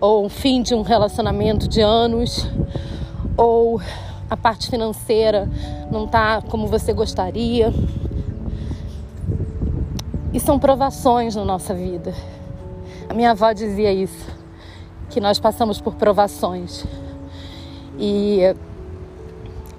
ou 0.00 0.26
o 0.26 0.28
fim 0.28 0.62
de 0.62 0.74
um 0.74 0.82
relacionamento 0.82 1.68
de 1.68 1.80
anos, 1.80 2.46
ou 3.36 3.80
a 4.30 4.36
parte 4.36 4.68
financeira 4.68 5.48
não 5.90 6.04
está 6.04 6.42
como 6.42 6.66
você 6.66 6.92
gostaria. 6.92 7.72
E 10.32 10.38
são 10.38 10.58
provações 10.58 11.34
na 11.34 11.44
nossa 11.44 11.74
vida. 11.74 12.14
A 13.08 13.14
minha 13.14 13.30
avó 13.30 13.52
dizia 13.52 13.92
isso, 13.92 14.26
que 15.08 15.20
nós 15.20 15.40
passamos 15.40 15.80
por 15.80 15.94
provações. 15.94 16.84
E, 17.98 18.40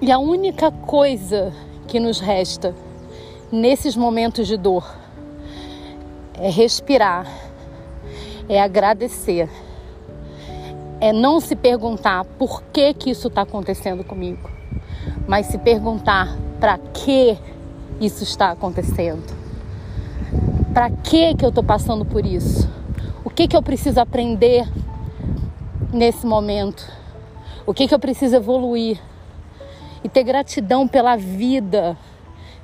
e 0.00 0.10
a 0.10 0.18
única 0.18 0.70
coisa 0.70 1.52
que 1.86 2.00
nos 2.00 2.18
resta 2.18 2.74
nesses 3.50 3.96
momentos 3.96 4.46
de 4.46 4.56
dor 4.56 4.84
é 6.34 6.50
respirar, 6.50 7.26
é 8.48 8.60
agradecer 8.60 9.48
é 11.00 11.12
não 11.12 11.40
se 11.40 11.56
perguntar 11.56 12.24
por 12.24 12.62
que 12.64 12.92
que 12.92 13.10
isso 13.10 13.28
está 13.28 13.42
acontecendo 13.42 14.04
comigo, 14.04 14.50
mas 15.26 15.46
se 15.46 15.56
perguntar 15.56 16.36
para 16.60 16.76
que 16.76 17.38
isso 18.00 18.22
está 18.22 18.50
acontecendo. 18.50 19.24
Para 20.74 20.90
que 20.90 21.34
que 21.34 21.44
eu 21.44 21.48
estou 21.48 21.64
passando 21.64 22.04
por 22.04 22.24
isso? 22.24 22.68
O 23.24 23.30
que 23.30 23.48
que 23.48 23.56
eu 23.56 23.62
preciso 23.62 23.98
aprender 23.98 24.68
nesse 25.92 26.26
momento? 26.26 26.86
O 27.66 27.72
que 27.72 27.88
que 27.88 27.94
eu 27.94 27.98
preciso 27.98 28.36
evoluir? 28.36 29.00
E 30.04 30.08
ter 30.08 30.22
gratidão 30.22 30.86
pela 30.86 31.16
vida, 31.16 31.96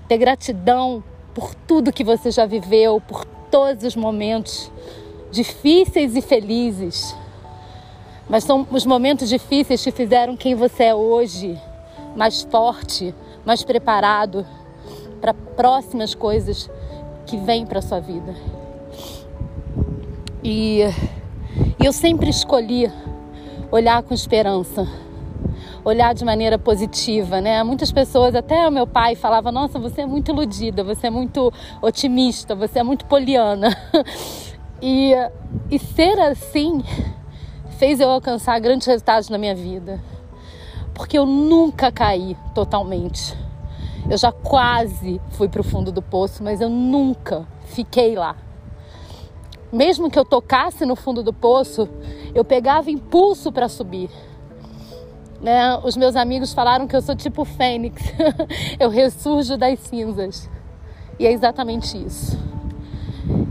ter 0.06 0.18
gratidão 0.18 1.02
por 1.34 1.54
tudo 1.54 1.92
que 1.92 2.04
você 2.04 2.30
já 2.30 2.46
viveu, 2.46 3.00
por 3.00 3.24
todos 3.50 3.84
os 3.84 3.96
momentos 3.96 4.70
difíceis 5.30 6.16
e 6.16 6.22
felizes 6.22 7.14
mas 8.28 8.44
são 8.44 8.66
os 8.70 8.84
momentos 8.84 9.28
difíceis 9.28 9.82
que 9.82 9.90
fizeram 9.90 10.36
quem 10.36 10.54
você 10.54 10.84
é 10.84 10.94
hoje, 10.94 11.58
mais 12.14 12.42
forte, 12.42 13.14
mais 13.44 13.62
preparado 13.62 14.46
para 15.20 15.32
próximas 15.32 16.14
coisas 16.14 16.68
que 17.26 17.36
vêm 17.36 17.64
para 17.64 17.80
sua 17.80 18.00
vida. 18.00 18.34
E, 20.42 20.80
e 21.80 21.84
eu 21.84 21.92
sempre 21.92 22.30
escolhi 22.30 22.90
olhar 23.70 24.02
com 24.02 24.14
esperança, 24.14 24.86
olhar 25.84 26.14
de 26.14 26.24
maneira 26.24 26.58
positiva, 26.58 27.40
né? 27.40 27.62
Muitas 27.62 27.92
pessoas, 27.92 28.34
até 28.34 28.66
o 28.68 28.72
meu 28.72 28.86
pai 28.86 29.14
falava: 29.14 29.52
"Nossa, 29.52 29.78
você 29.78 30.02
é 30.02 30.06
muito 30.06 30.30
iludida, 30.32 30.82
você 30.82 31.06
é 31.06 31.10
muito 31.10 31.52
otimista, 31.80 32.54
você 32.54 32.80
é 32.80 32.82
muito 32.82 33.06
poliana". 33.06 33.68
E, 34.82 35.14
e 35.70 35.78
ser 35.78 36.20
assim 36.20 36.82
fez 37.78 38.00
eu 38.00 38.10
alcançar 38.10 38.58
grandes 38.60 38.86
resultados 38.86 39.28
na 39.28 39.38
minha 39.38 39.54
vida. 39.54 40.02
Porque 40.94 41.18
eu 41.18 41.26
nunca 41.26 41.92
caí 41.92 42.36
totalmente. 42.54 43.36
Eu 44.08 44.16
já 44.16 44.32
quase 44.32 45.20
fui 45.30 45.48
para 45.48 45.60
o 45.60 45.64
fundo 45.64 45.90
do 45.92 46.00
poço, 46.00 46.42
mas 46.42 46.60
eu 46.60 46.68
nunca 46.68 47.46
fiquei 47.66 48.14
lá. 48.14 48.36
Mesmo 49.72 50.10
que 50.10 50.18
eu 50.18 50.24
tocasse 50.24 50.86
no 50.86 50.96
fundo 50.96 51.22
do 51.22 51.32
poço, 51.32 51.88
eu 52.34 52.44
pegava 52.44 52.90
impulso 52.90 53.50
para 53.50 53.68
subir. 53.68 54.08
Né? 55.40 55.76
Os 55.84 55.96
meus 55.96 56.16
amigos 56.16 56.52
falaram 56.52 56.86
que 56.86 56.96
eu 56.96 57.02
sou 57.02 57.14
tipo 57.14 57.44
fênix, 57.44 58.02
eu 58.80 58.88
ressurjo 58.88 59.56
das 59.56 59.78
cinzas. 59.80 60.48
E 61.18 61.26
é 61.26 61.32
exatamente 61.32 61.96
isso. 62.02 62.38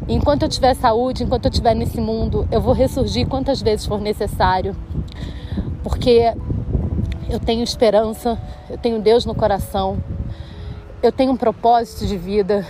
Enquanto 0.07 0.43
eu 0.43 0.49
tiver 0.49 0.73
saúde, 0.75 1.23
enquanto 1.23 1.45
eu 1.45 1.49
estiver 1.49 1.73
nesse 1.73 1.99
mundo, 1.99 2.47
eu 2.51 2.61
vou 2.61 2.73
ressurgir 2.73 3.27
quantas 3.27 3.61
vezes 3.61 3.85
for 3.85 3.99
necessário. 3.99 4.75
Porque 5.83 6.33
eu 7.29 7.39
tenho 7.39 7.63
esperança, 7.63 8.39
eu 8.69 8.77
tenho 8.77 9.01
Deus 9.01 9.25
no 9.25 9.33
coração, 9.33 9.97
eu 11.01 11.11
tenho 11.11 11.31
um 11.31 11.37
propósito 11.37 12.05
de 12.05 12.17
vida. 12.17 12.65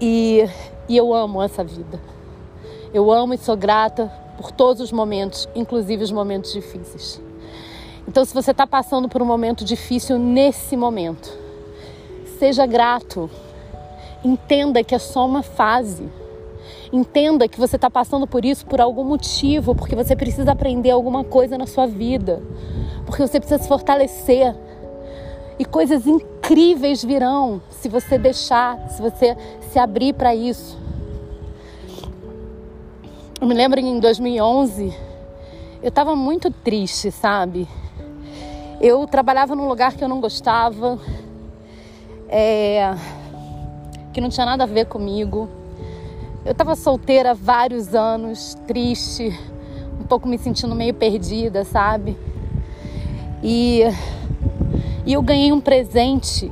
E, 0.00 0.48
E 0.88 0.96
eu 0.96 1.14
amo 1.14 1.40
essa 1.40 1.62
vida. 1.62 2.00
Eu 2.92 3.10
amo 3.10 3.34
e 3.34 3.38
sou 3.38 3.56
grata 3.56 4.12
por 4.36 4.50
todos 4.50 4.82
os 4.82 4.92
momentos, 4.92 5.48
inclusive 5.54 6.02
os 6.02 6.10
momentos 6.10 6.52
difíceis. 6.52 7.20
Então, 8.06 8.24
se 8.24 8.34
você 8.34 8.50
está 8.50 8.66
passando 8.66 9.08
por 9.08 9.22
um 9.22 9.24
momento 9.24 9.64
difícil 9.64 10.18
nesse 10.18 10.76
momento, 10.76 11.32
seja 12.38 12.66
grato. 12.66 13.30
Entenda 14.24 14.84
que 14.84 14.94
é 14.94 14.98
só 14.98 15.26
uma 15.26 15.42
fase. 15.42 16.08
Entenda 16.92 17.48
que 17.48 17.58
você 17.58 17.76
está 17.76 17.90
passando 17.90 18.26
por 18.26 18.44
isso 18.44 18.66
por 18.66 18.80
algum 18.80 19.02
motivo, 19.02 19.74
porque 19.74 19.96
você 19.96 20.14
precisa 20.14 20.52
aprender 20.52 20.90
alguma 20.90 21.24
coisa 21.24 21.56
na 21.56 21.66
sua 21.66 21.86
vida, 21.86 22.42
porque 23.06 23.26
você 23.26 23.40
precisa 23.40 23.62
se 23.62 23.68
fortalecer. 23.68 24.54
E 25.58 25.64
coisas 25.64 26.06
incríveis 26.06 27.02
virão 27.02 27.62
se 27.70 27.88
você 27.88 28.18
deixar, 28.18 28.88
se 28.90 29.00
você 29.00 29.36
se 29.70 29.78
abrir 29.78 30.12
para 30.12 30.34
isso. 30.34 30.78
Eu 33.40 33.46
me 33.46 33.54
lembro 33.54 33.80
em 33.80 33.98
2011, 33.98 34.94
eu 35.82 35.88
estava 35.88 36.14
muito 36.14 36.50
triste, 36.50 37.10
sabe? 37.10 37.66
Eu 38.80 39.06
trabalhava 39.06 39.56
num 39.56 39.66
lugar 39.66 39.94
que 39.94 40.04
eu 40.04 40.08
não 40.08 40.20
gostava, 40.20 40.98
é, 42.28 42.94
que 44.12 44.20
não 44.20 44.28
tinha 44.28 44.46
nada 44.46 44.64
a 44.64 44.66
ver 44.66 44.86
comigo. 44.86 45.48
Eu 46.44 46.52
estava 46.52 46.74
solteira 46.74 47.30
há 47.30 47.34
vários 47.34 47.94
anos, 47.94 48.56
triste, 48.66 49.38
um 50.00 50.04
pouco 50.04 50.28
me 50.28 50.36
sentindo 50.38 50.74
meio 50.74 50.94
perdida, 50.94 51.64
sabe? 51.64 52.16
E, 53.42 53.82
e 55.06 55.12
eu 55.12 55.22
ganhei 55.22 55.52
um 55.52 55.60
presente 55.60 56.50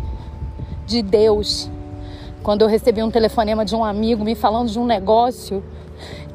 de 0.86 1.02
Deus 1.02 1.70
quando 2.42 2.62
eu 2.62 2.68
recebi 2.68 3.02
um 3.02 3.10
telefonema 3.10 3.64
de 3.64 3.76
um 3.76 3.84
amigo 3.84 4.24
me 4.24 4.34
falando 4.34 4.70
de 4.70 4.78
um 4.78 4.86
negócio 4.86 5.62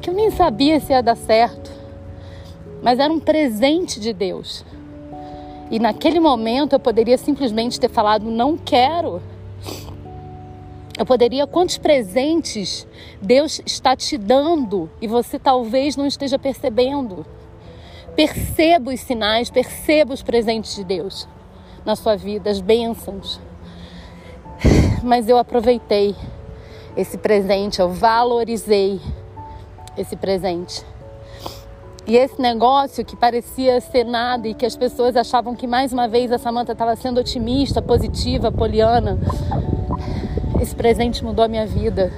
que 0.00 0.08
eu 0.08 0.14
nem 0.14 0.30
sabia 0.30 0.78
se 0.78 0.92
ia 0.92 1.02
dar 1.02 1.16
certo, 1.16 1.70
mas 2.82 2.98
era 2.98 3.12
um 3.12 3.18
presente 3.18 3.98
de 3.98 4.12
Deus. 4.12 4.64
E 5.70 5.78
naquele 5.80 6.20
momento 6.20 6.74
eu 6.74 6.78
poderia 6.78 7.18
simplesmente 7.18 7.80
ter 7.80 7.88
falado: 7.88 8.24
não 8.30 8.56
quero. 8.56 9.20
Eu 10.98 11.04
poderia, 11.04 11.46
quantos 11.46 11.76
presentes 11.76 12.86
Deus 13.20 13.60
está 13.66 13.94
te 13.94 14.16
dando 14.16 14.90
e 15.00 15.06
você 15.06 15.38
talvez 15.38 15.94
não 15.94 16.06
esteja 16.06 16.38
percebendo. 16.38 17.26
Perceba 18.14 18.92
os 18.92 19.00
sinais, 19.00 19.50
perceba 19.50 20.14
os 20.14 20.22
presentes 20.22 20.74
de 20.74 20.84
Deus 20.84 21.28
na 21.84 21.94
sua 21.94 22.16
vida, 22.16 22.48
as 22.48 22.62
bênçãos. 22.62 23.38
Mas 25.04 25.28
eu 25.28 25.36
aproveitei 25.36 26.16
esse 26.96 27.18
presente, 27.18 27.78
eu 27.78 27.90
valorizei 27.90 28.98
esse 29.98 30.16
presente. 30.16 30.82
E 32.06 32.16
esse 32.16 32.40
negócio 32.40 33.04
que 33.04 33.16
parecia 33.16 33.80
ser 33.80 34.04
nada 34.04 34.48
e 34.48 34.54
que 34.54 34.64
as 34.64 34.76
pessoas 34.76 35.14
achavam 35.14 35.54
que 35.54 35.66
mais 35.66 35.92
uma 35.92 36.08
vez 36.08 36.32
a 36.32 36.38
Samantha 36.38 36.72
estava 36.72 36.96
sendo 36.96 37.20
otimista, 37.20 37.82
positiva, 37.82 38.50
poliana, 38.50 39.18
esse 40.60 40.74
presente 40.74 41.24
mudou 41.24 41.44
a 41.44 41.48
minha 41.48 41.66
vida. 41.66 42.12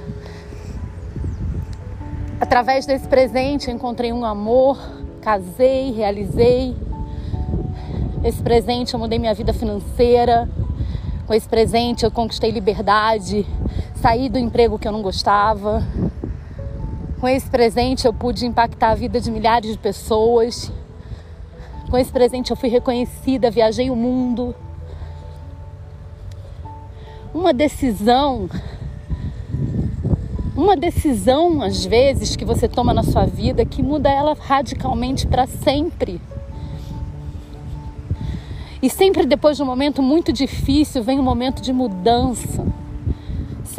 Através 2.39 2.85
desse 2.85 3.07
presente 3.07 3.69
encontrei 3.69 4.13
um 4.13 4.23
amor, 4.23 4.79
casei, 5.21 5.91
realizei. 5.91 6.75
Esse 8.23 8.41
presente 8.41 8.93
eu 8.93 8.99
mudei 8.99 9.19
minha 9.19 9.33
vida 9.33 9.53
financeira. 9.53 10.49
Com 11.27 11.33
esse 11.33 11.47
presente 11.47 12.05
eu 12.05 12.11
conquistei 12.11 12.49
liberdade, 12.49 13.45
saí 13.95 14.29
do 14.29 14.39
emprego 14.39 14.79
que 14.79 14.87
eu 14.87 14.91
não 14.91 15.01
gostava. 15.01 15.83
Com 17.19 17.27
esse 17.27 17.49
presente 17.49 18.05
eu 18.05 18.13
pude 18.13 18.45
impactar 18.45 18.91
a 18.91 18.95
vida 18.95 19.19
de 19.19 19.29
milhares 19.29 19.71
de 19.71 19.77
pessoas. 19.77 20.71
Com 21.89 21.97
esse 21.97 22.11
presente 22.11 22.51
eu 22.51 22.57
fui 22.57 22.69
reconhecida, 22.69 23.51
viajei 23.51 23.89
o 23.89 23.95
mundo. 23.95 24.55
Uma 27.33 27.53
decisão, 27.53 28.49
uma 30.55 30.75
decisão 30.75 31.61
às 31.61 31.85
vezes 31.85 32.35
que 32.35 32.45
você 32.45 32.67
toma 32.67 32.93
na 32.93 33.03
sua 33.03 33.25
vida 33.25 33.65
que 33.65 33.83
muda 33.83 34.09
ela 34.09 34.35
radicalmente 34.39 35.27
para 35.27 35.47
sempre. 35.47 36.21
E 38.81 38.89
sempre 38.89 39.25
depois 39.25 39.57
de 39.57 39.63
um 39.63 39.65
momento 39.65 40.01
muito 40.01 40.31
difícil 40.31 41.03
vem 41.03 41.19
um 41.19 41.23
momento 41.23 41.61
de 41.61 41.73
mudança 41.73 42.65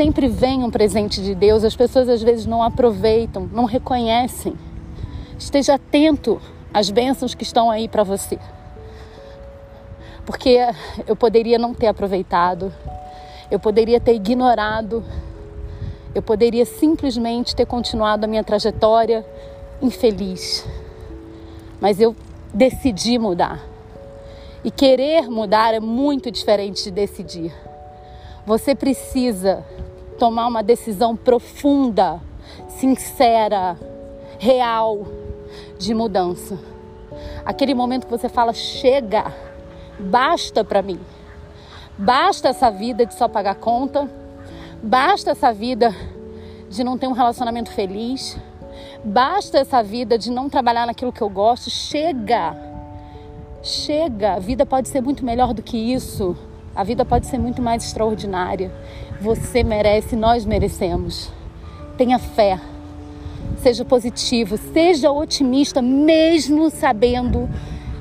sempre 0.01 0.29
vem 0.29 0.65
um 0.65 0.71
presente 0.71 1.23
de 1.23 1.35
Deus, 1.35 1.63
as 1.63 1.77
pessoas 1.77 2.09
às 2.09 2.23
vezes 2.23 2.47
não 2.47 2.63
aproveitam, 2.63 3.51
não 3.53 3.67
reconhecem. 3.67 4.55
Esteja 5.39 5.75
atento 5.75 6.41
às 6.73 6.89
bênçãos 6.89 7.35
que 7.35 7.43
estão 7.43 7.71
aí 7.71 7.87
para 7.87 8.03
você. 8.03 8.39
Porque 10.25 10.59
eu 11.07 11.15
poderia 11.15 11.59
não 11.59 11.75
ter 11.75 11.87
aproveitado, 11.87 12.73
eu 13.51 13.59
poderia 13.59 14.01
ter 14.01 14.15
ignorado, 14.15 15.05
eu 16.15 16.23
poderia 16.23 16.65
simplesmente 16.65 17.55
ter 17.55 17.67
continuado 17.67 18.25
a 18.25 18.29
minha 18.29 18.45
trajetória 18.45 19.25
infeliz. 19.83 20.67
Mas 21.81 22.01
eu 22.01 22.15
decidi 22.53 23.19
mudar. 23.19 23.61
E 24.63 24.71
querer 24.71 25.29
mudar 25.31 25.73
é 25.73 25.81
muito 25.81 26.31
diferente 26.31 26.85
de 26.85 26.91
decidir. 26.91 27.53
Você 28.45 28.75
precisa 28.75 29.65
tomar 30.19 30.47
uma 30.47 30.63
decisão 30.63 31.17
profunda, 31.17 32.21
sincera, 32.69 33.79
real 34.39 35.07
de 35.79 35.95
mudança. 35.95 36.59
Aquele 37.45 37.75
momento 37.75 38.05
que 38.05 38.11
você 38.11 38.29
fala: 38.29 38.53
chega, 38.53 39.33
basta 39.99 40.63
para 40.63 40.83
mim. 40.83 41.01
Basta 42.01 42.49
essa 42.49 42.71
vida 42.71 43.05
de 43.05 43.13
só 43.13 43.29
pagar 43.29 43.57
conta. 43.57 44.09
Basta 44.83 45.33
essa 45.33 45.53
vida 45.53 45.95
de 46.71 46.83
não 46.83 46.97
ter 46.97 47.07
um 47.07 47.13
relacionamento 47.13 47.71
feliz. 47.71 48.39
Basta 49.05 49.59
essa 49.59 49.83
vida 49.83 50.17
de 50.17 50.31
não 50.31 50.49
trabalhar 50.49 50.87
naquilo 50.87 51.13
que 51.13 51.21
eu 51.21 51.29
gosto. 51.29 51.69
Chega. 51.69 52.57
Chega. 53.63 54.33
A 54.33 54.39
vida 54.39 54.65
pode 54.65 54.89
ser 54.89 55.03
muito 55.03 55.23
melhor 55.23 55.53
do 55.53 55.63
que 55.63 55.77
isso. 55.77 56.35
A 56.75 56.83
vida 56.83 57.05
pode 57.05 57.27
ser 57.27 57.37
muito 57.37 57.61
mais 57.61 57.85
extraordinária. 57.85 58.73
Você 59.21 59.63
merece, 59.63 60.17
nós 60.17 60.47
merecemos. 60.47 61.31
Tenha 61.99 62.19
fé. 62.19 62.59
Seja 63.59 63.85
positivo, 63.85 64.57
seja 64.57 65.11
otimista, 65.13 65.83
mesmo 65.83 66.71
sabendo 66.71 67.47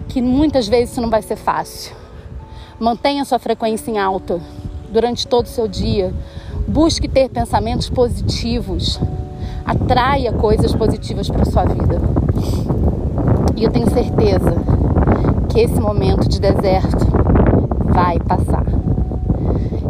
que 0.08 0.22
muitas 0.22 0.70
vezes 0.70 0.92
isso 0.92 1.02
não 1.02 1.10
vai 1.10 1.22
ser 1.22 1.36
fácil. 1.36 1.99
Mantenha 2.80 3.26
sua 3.26 3.38
frequência 3.38 3.92
em 3.92 3.98
alta 4.00 4.40
durante 4.90 5.28
todo 5.28 5.46
o 5.46 5.50
seu 5.50 5.68
dia. 5.68 6.14
Busque 6.66 7.10
ter 7.10 7.28
pensamentos 7.28 7.90
positivos. 7.90 8.98
Atraia 9.66 10.32
coisas 10.32 10.74
positivas 10.74 11.30
para 11.30 11.44
sua 11.44 11.66
vida. 11.66 12.00
E 13.58 13.66
eu 13.66 13.70
tenho 13.70 13.90
certeza 13.90 14.54
que 15.50 15.60
esse 15.60 15.78
momento 15.82 16.30
de 16.30 16.40
deserto 16.40 17.06
vai 17.84 18.18
passar 18.18 18.66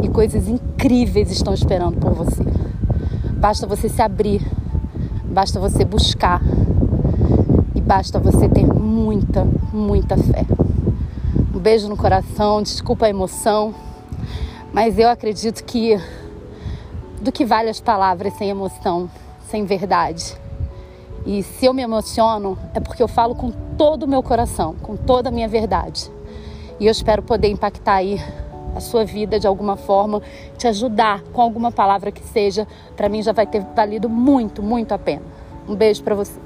e 0.02 0.08
coisas 0.08 0.48
incríveis 0.48 1.30
estão 1.30 1.54
esperando 1.54 1.96
por 1.96 2.12
você. 2.12 2.42
Basta 3.36 3.68
você 3.68 3.88
se 3.88 4.02
abrir, 4.02 4.44
basta 5.26 5.60
você 5.60 5.84
buscar 5.84 6.42
e 7.72 7.80
basta 7.80 8.18
você 8.18 8.48
ter 8.48 8.66
muita, 8.66 9.46
muita 9.72 10.16
fé. 10.16 10.44
Um 11.60 11.62
beijo 11.62 11.90
no 11.90 11.96
coração, 11.96 12.62
desculpa 12.62 13.04
a 13.04 13.10
emoção, 13.10 13.74
mas 14.72 14.98
eu 14.98 15.10
acredito 15.10 15.62
que 15.62 15.94
do 17.20 17.30
que 17.30 17.44
vale 17.44 17.68
as 17.68 17.78
palavras 17.78 18.32
sem 18.32 18.48
emoção, 18.48 19.10
sem 19.46 19.66
verdade. 19.66 20.34
E 21.26 21.42
se 21.42 21.66
eu 21.66 21.74
me 21.74 21.82
emociono, 21.82 22.58
é 22.72 22.80
porque 22.80 23.02
eu 23.02 23.06
falo 23.06 23.34
com 23.34 23.50
todo 23.76 24.04
o 24.04 24.08
meu 24.08 24.22
coração, 24.22 24.74
com 24.80 24.96
toda 24.96 25.28
a 25.28 25.32
minha 25.32 25.46
verdade. 25.46 26.10
E 26.80 26.86
eu 26.86 26.90
espero 26.90 27.22
poder 27.22 27.48
impactar 27.48 27.96
aí 27.96 28.18
a 28.74 28.80
sua 28.80 29.04
vida 29.04 29.38
de 29.38 29.46
alguma 29.46 29.76
forma, 29.76 30.22
te 30.56 30.66
ajudar 30.66 31.20
com 31.24 31.42
alguma 31.42 31.70
palavra 31.70 32.10
que 32.10 32.24
seja, 32.24 32.66
para 32.96 33.06
mim 33.06 33.22
já 33.22 33.32
vai 33.32 33.46
ter 33.46 33.60
valido 33.76 34.08
muito, 34.08 34.62
muito 34.62 34.92
a 34.92 34.98
pena. 34.98 35.26
Um 35.68 35.74
beijo 35.74 36.02
para 36.02 36.14
você. 36.14 36.40